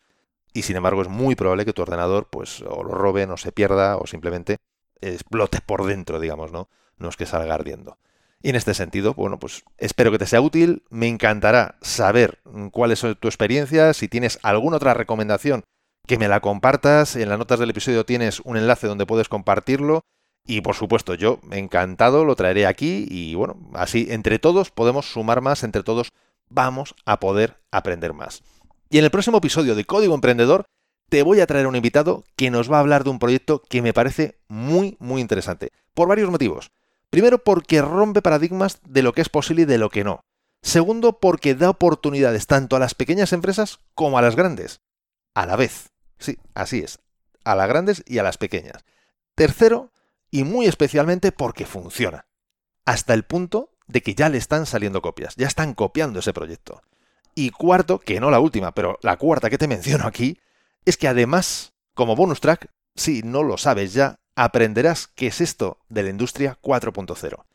y 0.53 0.61
sin 0.61 0.77
embargo 0.77 1.01
es 1.01 1.09
muy 1.09 1.35
probable 1.35 1.65
que 1.65 1.73
tu 1.73 1.81
ordenador 1.81 2.29
pues 2.29 2.61
o 2.61 2.81
lo 2.81 2.93
roben 2.93 3.29
o 3.29 3.35
se 3.35 3.51
pierda 3.51 3.97
o 3.97 4.07
simplemente 4.07 4.57
explote 5.01 5.59
por 5.59 5.85
dentro, 5.85 6.21
digamos, 6.21 6.53
¿no? 6.53 6.69
No 6.97 7.09
es 7.09 7.17
que 7.17 7.25
salga 7.25 7.55
ardiendo. 7.55 7.97
Y 8.41 8.49
en 8.51 8.55
este 8.55 8.73
sentido, 8.73 9.13
bueno, 9.15 9.37
pues 9.37 9.65
espero 9.77 10.11
que 10.11 10.19
te 10.19 10.27
sea 10.27 10.39
útil. 10.39 10.83
Me 10.89 11.09
encantará 11.09 11.75
saber 11.81 12.39
cuál 12.71 12.91
es 12.91 13.01
tu 13.01 13.27
experiencia. 13.27 13.93
Si 13.93 14.07
tienes 14.07 14.39
alguna 14.43 14.77
otra 14.77 14.93
recomendación, 14.93 15.65
que 16.07 16.17
me 16.17 16.27
la 16.27 16.39
compartas. 16.39 17.15
En 17.15 17.29
las 17.29 17.37
notas 17.37 17.59
del 17.59 17.69
episodio 17.69 18.05
tienes 18.05 18.39
un 18.41 18.57
enlace 18.57 18.87
donde 18.87 19.05
puedes 19.05 19.29
compartirlo. 19.29 20.03
Y 20.47 20.61
por 20.61 20.75
supuesto, 20.75 21.15
yo 21.15 21.39
encantado 21.51 22.23
lo 22.23 22.35
traeré 22.35 22.67
aquí 22.67 23.07
y 23.09 23.33
bueno, 23.33 23.57
así 23.73 24.07
entre 24.09 24.37
todos 24.37 24.69
podemos 24.69 25.11
sumar 25.11 25.41
más, 25.41 25.63
entre 25.63 25.81
todos 25.81 26.13
vamos 26.49 26.95
a 27.05 27.19
poder 27.19 27.57
aprender 27.71 28.13
más. 28.13 28.43
Y 28.89 28.99
en 28.99 29.05
el 29.05 29.11
próximo 29.11 29.39
episodio 29.39 29.73
de 29.73 29.85
Código 29.85 30.13
Emprendedor 30.13 30.65
te 31.09 31.23
voy 31.23 31.39
a 31.39 31.47
traer 31.47 31.67
un 31.67 31.75
invitado 31.75 32.23
que 32.35 32.51
nos 32.51 32.71
va 32.71 32.77
a 32.77 32.79
hablar 32.81 33.03
de 33.03 33.09
un 33.09 33.19
proyecto 33.19 33.61
que 33.67 33.81
me 33.81 33.93
parece 33.93 34.37
muy, 34.47 34.97
muy 34.99 35.21
interesante. 35.21 35.71
Por 35.93 36.07
varios 36.07 36.29
motivos. 36.29 36.71
Primero, 37.09 37.43
porque 37.43 37.81
rompe 37.81 38.21
paradigmas 38.21 38.79
de 38.87 39.01
lo 39.01 39.13
que 39.13 39.21
es 39.21 39.29
posible 39.29 39.63
y 39.63 39.65
de 39.65 39.77
lo 39.77 39.89
que 39.89 40.03
no. 40.03 40.21
Segundo, 40.61 41.19
porque 41.19 41.55
da 41.55 41.69
oportunidades 41.69 42.47
tanto 42.47 42.75
a 42.75 42.79
las 42.79 42.95
pequeñas 42.95 43.33
empresas 43.33 43.79
como 43.93 44.17
a 44.17 44.21
las 44.21 44.35
grandes. 44.35 44.81
A 45.33 45.45
la 45.45 45.55
vez. 45.55 45.91
Sí, 46.17 46.37
así 46.53 46.79
es. 46.79 46.99
A 47.43 47.55
las 47.55 47.67
grandes 47.67 48.03
y 48.05 48.17
a 48.17 48.23
las 48.23 48.37
pequeñas. 48.37 48.85
Tercero, 49.35 49.91
y 50.31 50.43
muy 50.43 50.65
especialmente 50.65 51.31
porque 51.31 51.65
funciona. 51.65 52.25
Hasta 52.85 53.13
el 53.13 53.23
punto 53.23 53.71
de 53.87 54.01
que 54.01 54.15
ya 54.15 54.29
le 54.29 54.37
están 54.37 54.65
saliendo 54.65 55.01
copias, 55.01 55.35
ya 55.35 55.47
están 55.47 55.73
copiando 55.73 56.19
ese 56.19 56.33
proyecto. 56.33 56.81
Y 57.35 57.51
cuarto, 57.51 57.99
que 57.99 58.19
no 58.19 58.31
la 58.31 58.39
última, 58.39 58.73
pero 58.73 58.97
la 59.01 59.17
cuarta 59.17 59.49
que 59.49 59.57
te 59.57 59.67
menciono 59.69 60.07
aquí, 60.07 60.39
es 60.85 60.97
que 60.97 61.07
además, 61.07 61.73
como 61.93 62.15
bonus 62.15 62.41
track, 62.41 62.69
si 62.95 63.21
no 63.23 63.43
lo 63.43 63.57
sabes 63.57 63.93
ya, 63.93 64.19
aprenderás 64.35 65.07
qué 65.07 65.27
es 65.27 65.41
esto 65.41 65.79
de 65.89 66.03
la 66.03 66.09
industria 66.09 66.57
4.0. 66.61 67.45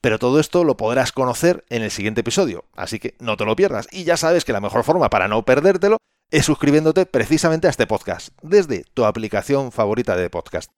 Pero 0.00 0.18
todo 0.18 0.38
esto 0.38 0.64
lo 0.64 0.76
podrás 0.76 1.12
conocer 1.12 1.64
en 1.70 1.82
el 1.82 1.90
siguiente 1.90 2.20
episodio, 2.20 2.66
así 2.76 2.98
que 2.98 3.14
no 3.20 3.36
te 3.36 3.44
lo 3.44 3.56
pierdas. 3.56 3.88
Y 3.90 4.04
ya 4.04 4.16
sabes 4.16 4.44
que 4.44 4.52
la 4.52 4.60
mejor 4.60 4.84
forma 4.84 5.08
para 5.08 5.28
no 5.28 5.44
perdértelo 5.44 5.96
es 6.30 6.46
suscribiéndote 6.46 7.06
precisamente 7.06 7.66
a 7.66 7.70
este 7.70 7.86
podcast, 7.86 8.28
desde 8.42 8.84
tu 8.94 9.04
aplicación 9.04 9.72
favorita 9.72 10.16
de 10.16 10.30
podcast. 10.30 10.70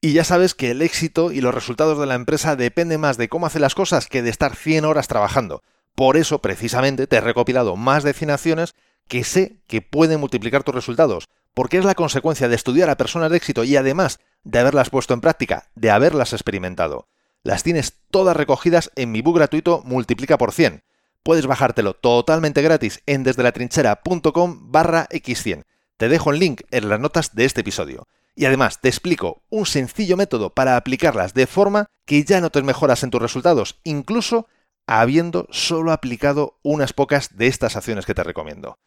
Y 0.00 0.14
ya 0.14 0.24
sabes 0.24 0.54
que 0.54 0.72
el 0.72 0.82
éxito 0.82 1.30
y 1.30 1.40
los 1.40 1.54
resultados 1.54 1.98
de 1.98 2.06
la 2.06 2.16
empresa 2.16 2.56
dependen 2.56 3.00
más 3.00 3.16
de 3.16 3.28
cómo 3.28 3.46
hace 3.46 3.60
las 3.60 3.74
cosas 3.74 4.08
que 4.08 4.22
de 4.22 4.30
estar 4.30 4.56
100 4.56 4.84
horas 4.84 5.06
trabajando. 5.06 5.62
Por 5.94 6.16
eso, 6.16 6.40
precisamente, 6.40 7.06
te 7.06 7.16
he 7.16 7.20
recopilado 7.20 7.76
más 7.76 8.02
de 8.02 8.12
100 8.12 8.30
acciones 8.30 8.74
que 9.06 9.24
sé 9.24 9.62
que 9.66 9.82
pueden 9.82 10.20
multiplicar 10.20 10.64
tus 10.64 10.74
resultados, 10.74 11.28
porque 11.54 11.78
es 11.78 11.84
la 11.84 11.94
consecuencia 11.94 12.48
de 12.48 12.56
estudiar 12.56 12.90
a 12.90 12.96
personas 12.96 13.30
de 13.30 13.36
éxito 13.36 13.62
y 13.64 13.76
además 13.76 14.18
de 14.42 14.58
haberlas 14.58 14.90
puesto 14.90 15.14
en 15.14 15.20
práctica, 15.20 15.70
de 15.74 15.90
haberlas 15.90 16.32
experimentado. 16.32 17.08
Las 17.42 17.62
tienes 17.62 17.98
todas 18.10 18.36
recogidas 18.36 18.90
en 18.96 19.12
mi 19.12 19.20
book 19.20 19.36
gratuito 19.36 19.82
Multiplica 19.84 20.38
por 20.38 20.52
100. 20.52 20.82
Puedes 21.22 21.46
bajártelo 21.46 21.94
totalmente 21.94 22.62
gratis 22.62 23.00
en 23.06 23.22
desdelatrinchera.com 23.22 24.72
barra 24.72 25.08
x100. 25.10 25.64
Te 25.96 26.08
dejo 26.08 26.32
el 26.32 26.40
link 26.40 26.62
en 26.70 26.88
las 26.88 26.98
notas 26.98 27.34
de 27.34 27.44
este 27.44 27.60
episodio. 27.60 28.08
Y 28.34 28.46
además 28.46 28.80
te 28.80 28.88
explico 28.88 29.42
un 29.48 29.66
sencillo 29.66 30.16
método 30.16 30.50
para 30.50 30.76
aplicarlas 30.76 31.34
de 31.34 31.46
forma 31.46 31.86
que 32.06 32.24
ya 32.24 32.40
notes 32.40 32.64
mejoras 32.64 33.04
en 33.04 33.10
tus 33.10 33.22
resultados, 33.22 33.78
incluso 33.84 34.48
habiendo 34.86 35.46
solo 35.50 35.92
aplicado 35.92 36.58
unas 36.62 36.92
pocas 36.92 37.36
de 37.36 37.46
estas 37.46 37.76
acciones 37.76 38.04
que 38.04 38.14
te 38.14 38.24
recomiendo. 38.24 38.78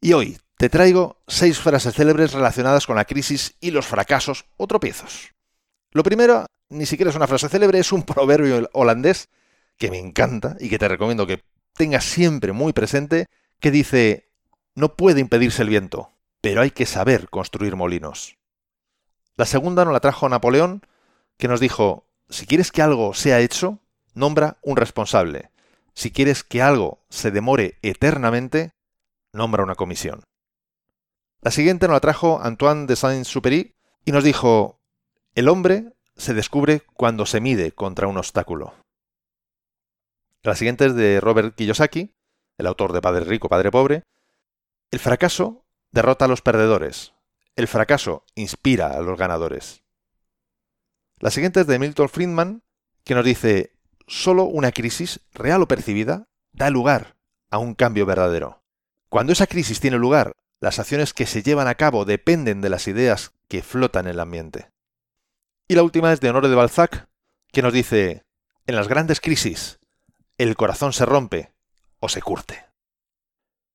Y 0.00 0.14
hoy 0.14 0.38
te 0.56 0.70
traigo 0.70 1.20
seis 1.26 1.58
frases 1.58 1.94
célebres 1.94 2.32
relacionadas 2.32 2.86
con 2.86 2.96
la 2.96 3.04
crisis 3.04 3.56
y 3.60 3.72
los 3.72 3.86
fracasos 3.86 4.46
o 4.56 4.66
tropiezos. 4.66 5.34
Lo 5.90 6.02
primero, 6.02 6.46
ni 6.70 6.86
siquiera 6.86 7.10
es 7.10 7.16
una 7.16 7.26
frase 7.26 7.48
célebre, 7.48 7.78
es 7.78 7.92
un 7.92 8.02
proverbio 8.04 8.70
holandés 8.72 9.28
que 9.76 9.90
me 9.90 9.98
encanta 9.98 10.56
y 10.60 10.68
que 10.68 10.78
te 10.78 10.88
recomiendo 10.88 11.26
que 11.26 11.42
tengas 11.78 12.04
siempre 12.04 12.52
muy 12.52 12.74
presente, 12.74 13.28
que 13.60 13.70
dice, 13.70 14.28
no 14.74 14.96
puede 14.96 15.20
impedirse 15.20 15.62
el 15.62 15.70
viento, 15.70 16.10
pero 16.42 16.60
hay 16.60 16.70
que 16.70 16.84
saber 16.84 17.30
construir 17.30 17.76
molinos. 17.76 18.36
La 19.36 19.46
segunda 19.46 19.84
nos 19.84 19.94
la 19.94 20.00
trajo 20.00 20.28
Napoleón, 20.28 20.82
que 21.38 21.48
nos 21.48 21.60
dijo, 21.60 22.04
si 22.28 22.46
quieres 22.46 22.72
que 22.72 22.82
algo 22.82 23.14
sea 23.14 23.40
hecho, 23.40 23.78
nombra 24.12 24.58
un 24.62 24.76
responsable. 24.76 25.50
Si 25.94 26.10
quieres 26.10 26.44
que 26.44 26.60
algo 26.60 27.00
se 27.08 27.30
demore 27.30 27.78
eternamente, 27.82 28.72
nombra 29.32 29.62
una 29.62 29.76
comisión. 29.76 30.24
La 31.40 31.50
siguiente 31.52 31.86
nos 31.86 31.94
la 31.94 32.00
trajo 32.00 32.40
Antoine 32.42 32.86
de 32.86 32.96
Saint-Supéry 32.96 33.74
y 34.04 34.12
nos 34.12 34.24
dijo, 34.24 34.80
el 35.34 35.48
hombre 35.48 35.92
se 36.16 36.34
descubre 36.34 36.82
cuando 36.94 37.26
se 37.26 37.40
mide 37.40 37.70
contra 37.70 38.08
un 38.08 38.18
obstáculo. 38.18 38.74
La 40.42 40.54
siguiente 40.54 40.86
es 40.86 40.94
de 40.94 41.20
Robert 41.20 41.54
Kiyosaki, 41.54 42.14
el 42.58 42.66
autor 42.66 42.92
de 42.92 43.00
Padre 43.00 43.24
Rico, 43.24 43.48
Padre 43.48 43.70
Pobre. 43.70 44.04
El 44.90 45.00
fracaso 45.00 45.64
derrota 45.90 46.26
a 46.26 46.28
los 46.28 46.42
perdedores, 46.42 47.14
el 47.56 47.66
fracaso 47.66 48.24
inspira 48.34 48.92
a 48.92 49.00
los 49.00 49.18
ganadores. 49.18 49.82
La 51.18 51.30
siguiente 51.30 51.60
es 51.60 51.66
de 51.66 51.78
Milton 51.78 52.08
Friedman, 52.08 52.62
que 53.02 53.14
nos 53.14 53.24
dice, 53.24 53.72
solo 54.06 54.44
una 54.44 54.70
crisis, 54.70 55.20
real 55.32 55.62
o 55.62 55.68
percibida, 55.68 56.28
da 56.52 56.70
lugar 56.70 57.16
a 57.50 57.58
un 57.58 57.74
cambio 57.74 58.06
verdadero. 58.06 58.62
Cuando 59.08 59.32
esa 59.32 59.48
crisis 59.48 59.80
tiene 59.80 59.98
lugar, 59.98 60.32
las 60.60 60.78
acciones 60.78 61.14
que 61.14 61.26
se 61.26 61.42
llevan 61.42 61.66
a 61.66 61.74
cabo 61.74 62.04
dependen 62.04 62.60
de 62.60 62.68
las 62.68 62.86
ideas 62.86 63.32
que 63.48 63.62
flotan 63.62 64.06
en 64.06 64.12
el 64.12 64.20
ambiente. 64.20 64.70
Y 65.66 65.74
la 65.74 65.82
última 65.82 66.12
es 66.12 66.20
de 66.20 66.30
Honore 66.30 66.48
de 66.48 66.54
Balzac, 66.54 67.08
que 67.52 67.62
nos 67.62 67.72
dice, 67.72 68.24
en 68.66 68.76
las 68.76 68.88
grandes 68.88 69.20
crisis, 69.20 69.77
el 70.38 70.56
corazón 70.56 70.92
se 70.92 71.04
rompe 71.04 71.52
o 72.00 72.08
se 72.08 72.22
curte. 72.22 72.64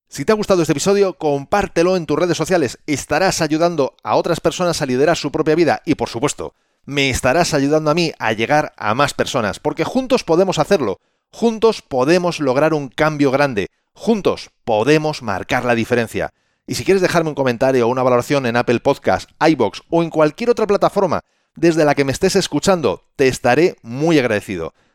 Si 0.08 0.24
te 0.24 0.32
ha 0.32 0.36
gustado 0.36 0.62
este 0.62 0.72
episodio, 0.72 1.14
compártelo 1.14 1.96
en 1.96 2.06
tus 2.06 2.18
redes 2.18 2.36
sociales. 2.36 2.78
Estarás 2.86 3.40
ayudando 3.40 3.96
a 4.02 4.16
otras 4.16 4.40
personas 4.40 4.80
a 4.80 4.86
liderar 4.86 5.16
su 5.16 5.30
propia 5.30 5.54
vida 5.54 5.82
y, 5.84 5.94
por 5.94 6.08
supuesto, 6.08 6.54
me 6.84 7.10
estarás 7.10 7.54
ayudando 7.54 7.90
a 7.90 7.94
mí 7.94 8.12
a 8.18 8.32
llegar 8.32 8.72
a 8.76 8.94
más 8.94 9.14
personas, 9.14 9.58
porque 9.58 9.84
juntos 9.84 10.24
podemos 10.24 10.58
hacerlo. 10.58 11.00
Juntos 11.30 11.82
podemos 11.82 12.40
lograr 12.40 12.74
un 12.74 12.88
cambio 12.88 13.30
grande. 13.30 13.68
Juntos 13.92 14.50
podemos 14.64 15.22
marcar 15.22 15.64
la 15.64 15.74
diferencia. 15.74 16.32
Y 16.66 16.76
si 16.76 16.84
quieres 16.84 17.02
dejarme 17.02 17.30
un 17.30 17.34
comentario 17.34 17.86
o 17.86 17.90
una 17.90 18.02
valoración 18.02 18.46
en 18.46 18.56
Apple 18.56 18.80
Podcast, 18.80 19.30
iBox 19.40 19.82
o 19.90 20.02
en 20.02 20.10
cualquier 20.10 20.50
otra 20.50 20.66
plataforma 20.66 21.20
desde 21.56 21.84
la 21.84 21.94
que 21.94 22.04
me 22.04 22.12
estés 22.12 22.36
escuchando, 22.36 23.04
te 23.16 23.28
estaré 23.28 23.76
muy 23.82 24.18
agradecido. 24.18 24.74